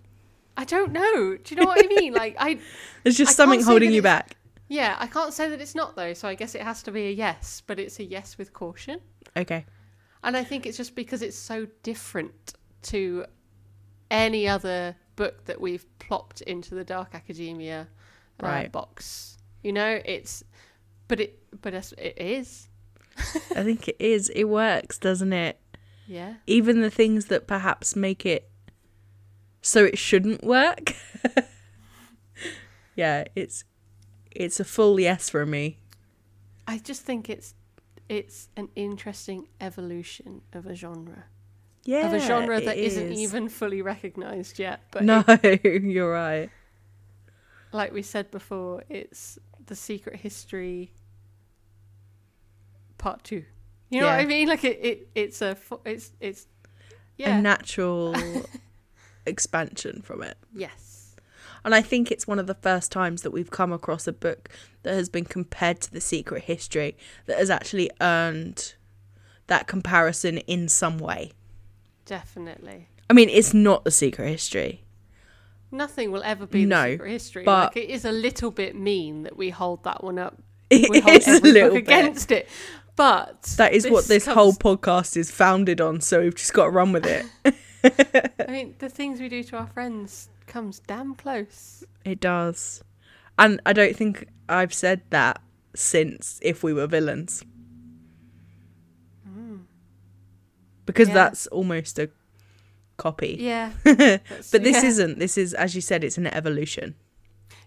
[0.56, 1.36] I don't know.
[1.36, 2.14] Do you know what I mean?
[2.14, 2.58] Like I
[3.02, 4.36] There's just I something holding you back.
[4.68, 6.14] Yeah, I can't say that it's not though.
[6.14, 9.00] So I guess it has to be a yes, but it's a yes with caution.
[9.36, 9.64] Okay.
[10.22, 13.24] And I think it's just because it's so different to
[14.10, 17.88] any other book that we've plopped into the Dark Academia
[18.42, 18.72] uh, Right.
[18.72, 19.36] box.
[19.62, 20.44] You know, it's
[21.08, 22.68] but it but it is.
[23.56, 24.28] I think it is.
[24.30, 25.60] It works, doesn't it?
[26.06, 26.34] Yeah.
[26.46, 28.50] Even the things that perhaps make it
[29.60, 30.94] so it shouldn't work.
[32.96, 33.64] yeah, it's
[34.30, 35.78] it's a full yes from me.
[36.66, 37.54] I just think it's
[38.08, 41.24] it's an interesting evolution of a genre.
[41.84, 42.06] Yeah.
[42.06, 44.80] of a genre that isn't even fully recognized yet.
[44.90, 46.50] But No, it- you're right.
[47.72, 50.92] like we said before, it's the secret history
[52.98, 53.44] part two.
[53.90, 54.48] You know what I mean?
[54.48, 55.56] Like it, it it's a
[55.86, 56.46] it's it's
[57.16, 58.14] yeah A natural
[59.26, 60.36] expansion from it.
[60.54, 60.87] yes
[61.64, 64.48] And I think it's one of the first times that we've come across a book
[64.82, 66.96] that has been compared to The Secret History
[67.26, 68.74] that has actually earned
[69.48, 71.32] that comparison in some way.
[72.06, 72.88] definitely.
[73.10, 74.82] I mean, it's not The Secret History.
[75.70, 77.44] Nothing will ever be No, the secret history.
[77.44, 80.38] but- like it is a little bit mean that we hold that one up.
[80.70, 81.98] It We hold a every little book bit.
[81.98, 82.48] against it.
[82.96, 86.64] But That is what this comes- whole podcast is founded on, so we've just got
[86.64, 87.26] to run with it.
[88.48, 91.84] I mean, the things we do to our friends comes damn close.
[92.04, 92.82] It does.
[93.38, 95.40] And I don't think I've said that
[95.74, 97.44] since If We Were Villains.
[100.86, 101.14] Because Yeah.
[101.14, 102.08] that's almost a
[102.96, 103.36] copy.
[103.38, 103.72] Yeah.
[103.84, 104.22] but
[104.64, 104.84] this yeah.
[104.86, 105.18] isn't.
[105.18, 106.94] This is, as you said, it's an evolution.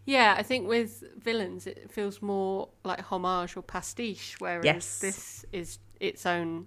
[0.06, 5.00] Yeah, I think with villains, it feels more like homage or pastiche, whereas Yes.
[5.00, 6.66] this is its own.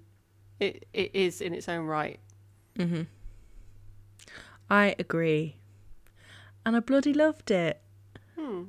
[0.61, 2.21] It it is in its own right.
[2.77, 3.03] hmm
[4.71, 5.57] I agree.
[6.67, 7.81] And I bloody loved it.
[8.39, 8.65] Hmm.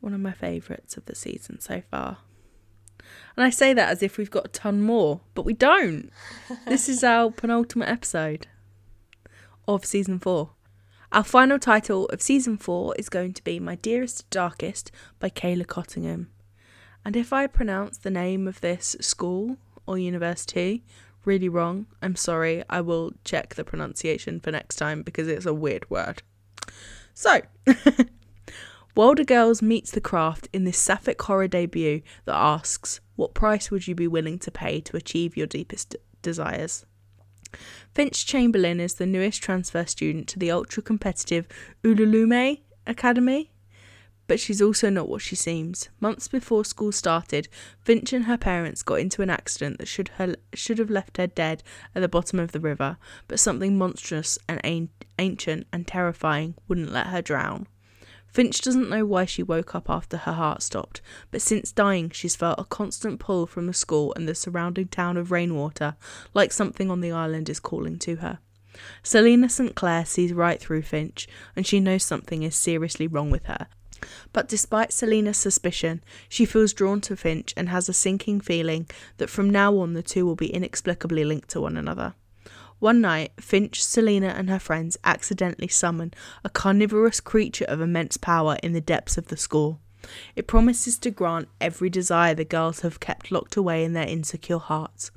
[0.00, 2.18] One of my favourites of the season so far.
[3.36, 6.10] And I say that as if we've got a ton more, but we don't.
[6.66, 8.46] this is our penultimate episode
[9.68, 10.50] of season four.
[11.12, 15.66] Our final title of season four is going to be My Dearest Darkest by Kayla
[15.66, 16.30] Cottingham.
[17.04, 20.84] And if I pronounce the name of this school or university
[21.24, 22.64] really wrong, I'm sorry.
[22.68, 26.22] I will check the pronunciation for next time because it's a weird word.
[27.14, 27.40] So,
[28.96, 33.86] Wilder Girls meets the craft in this sapphic horror debut that asks, What price would
[33.86, 36.86] you be willing to pay to achieve your deepest d- desires?
[37.94, 41.46] Finch Chamberlain is the newest transfer student to the ultra competitive
[41.82, 43.50] Ulalume Academy,
[44.26, 45.88] but she's also not what she seems.
[46.00, 47.48] Months before school started,
[47.80, 51.26] Finch and her parents got into an accident that should her, should have left her
[51.26, 51.62] dead
[51.94, 52.96] at the bottom of the river,
[53.28, 57.66] but something monstrous and an- ancient and terrifying wouldn't let her drown.
[58.36, 61.00] Finch doesn't know why she woke up after her heart stopped,
[61.30, 65.16] but since dying, she's felt a constant pull from the school and the surrounding town
[65.16, 65.96] of Rainwater,
[66.34, 68.40] like something on the island is calling to her.
[69.02, 69.74] Selina St.
[69.74, 73.68] Clair sees right through Finch, and she knows something is seriously wrong with her.
[74.32, 78.86] But despite Selina's suspicion, she feels drawn to Finch and has a sinking feeling
[79.16, 82.14] that from now on the two will be inexplicably linked to one another.
[82.78, 86.12] One night, Finch, Selina, and her friends accidentally summon
[86.44, 89.80] a carnivorous creature of immense power in the depths of the school.
[90.36, 94.58] It promises to grant every desire the girls have kept locked away in their insecure
[94.58, 95.10] hearts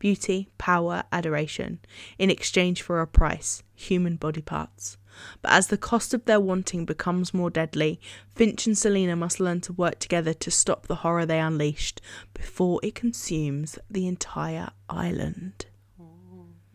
[0.00, 1.78] beauty, power, adoration,
[2.18, 4.98] in exchange for a price human body parts.
[5.42, 8.00] But as the cost of their wanting becomes more deadly,
[8.34, 12.00] Finch and Selina must learn to work together to stop the horror they unleashed
[12.32, 15.66] before it consumes the entire island.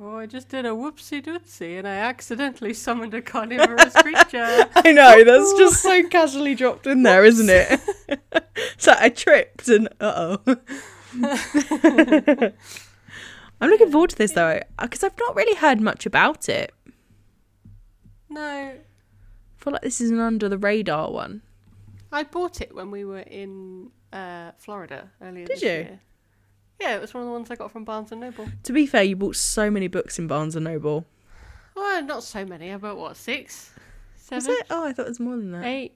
[0.02, 4.66] Oh, I just did a whoopsie doopsie and I accidentally summoned a carnivorous creature.
[4.74, 7.82] I know, that's just so casually dropped in there, isn't it?
[8.78, 10.56] so I tripped and uh oh.
[13.62, 16.74] I'm looking forward to this though, because I've not really heard much about it.
[18.30, 18.78] No, I
[19.58, 21.42] feel like this is an under the radar one.
[22.12, 25.70] I bought it when we were in uh, Florida earlier Did this you?
[25.70, 26.00] year.
[26.80, 28.48] Yeah, it was one of the ones I got from Barnes and Noble.
[28.64, 31.06] To be fair, you bought so many books in Barnes and Noble.
[31.76, 32.72] Well, not so many.
[32.74, 33.72] I bought what six,
[34.32, 34.68] Was seven, it?
[34.70, 35.66] Oh, I thought it was more than that.
[35.66, 35.94] eight.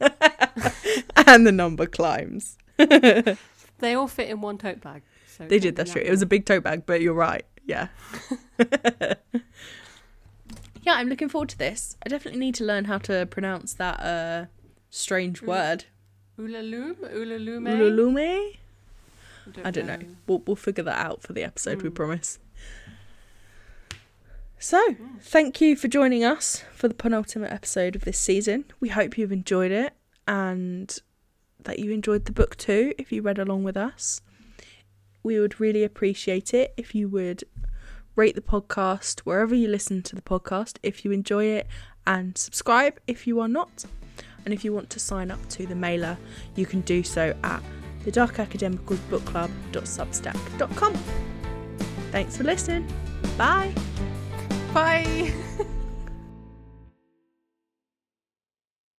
[1.26, 2.56] and the number climbs.
[3.80, 5.02] They all fit in one tote bag.
[5.26, 6.06] So They did, that's that true.
[6.06, 7.44] It was a big tote bag, but you're right.
[7.64, 7.88] Yeah.
[10.82, 11.96] yeah, I'm looking forward to this.
[12.04, 14.46] I definitely need to learn how to pronounce that uh
[14.90, 15.46] strange Mm.
[15.46, 15.84] word.
[16.38, 17.68] Ulaloom, Ulaloom.
[17.68, 18.56] Ululume?
[19.64, 19.98] I don't know.
[20.26, 21.94] We'll, we'll figure that out for the episode, we Mm.
[21.94, 22.38] promise.
[24.58, 28.64] So, thank you for joining us for the penultimate episode of this season.
[28.78, 29.94] We hope you've enjoyed it
[30.28, 30.96] and
[31.64, 34.20] that you enjoyed the book too, if you read along with us.
[35.22, 37.44] We would really appreciate it if you would
[38.16, 41.66] rate the podcast wherever you listen to the podcast if you enjoy it
[42.06, 43.84] and subscribe if you are not.
[44.44, 46.16] And if you want to sign up to the mailer,
[46.56, 47.62] you can do so at
[48.04, 50.94] the Dark Academicals Book Club.substack.com.
[52.10, 52.86] Thanks for listening.
[53.36, 53.74] Bye.
[54.72, 55.32] Bye.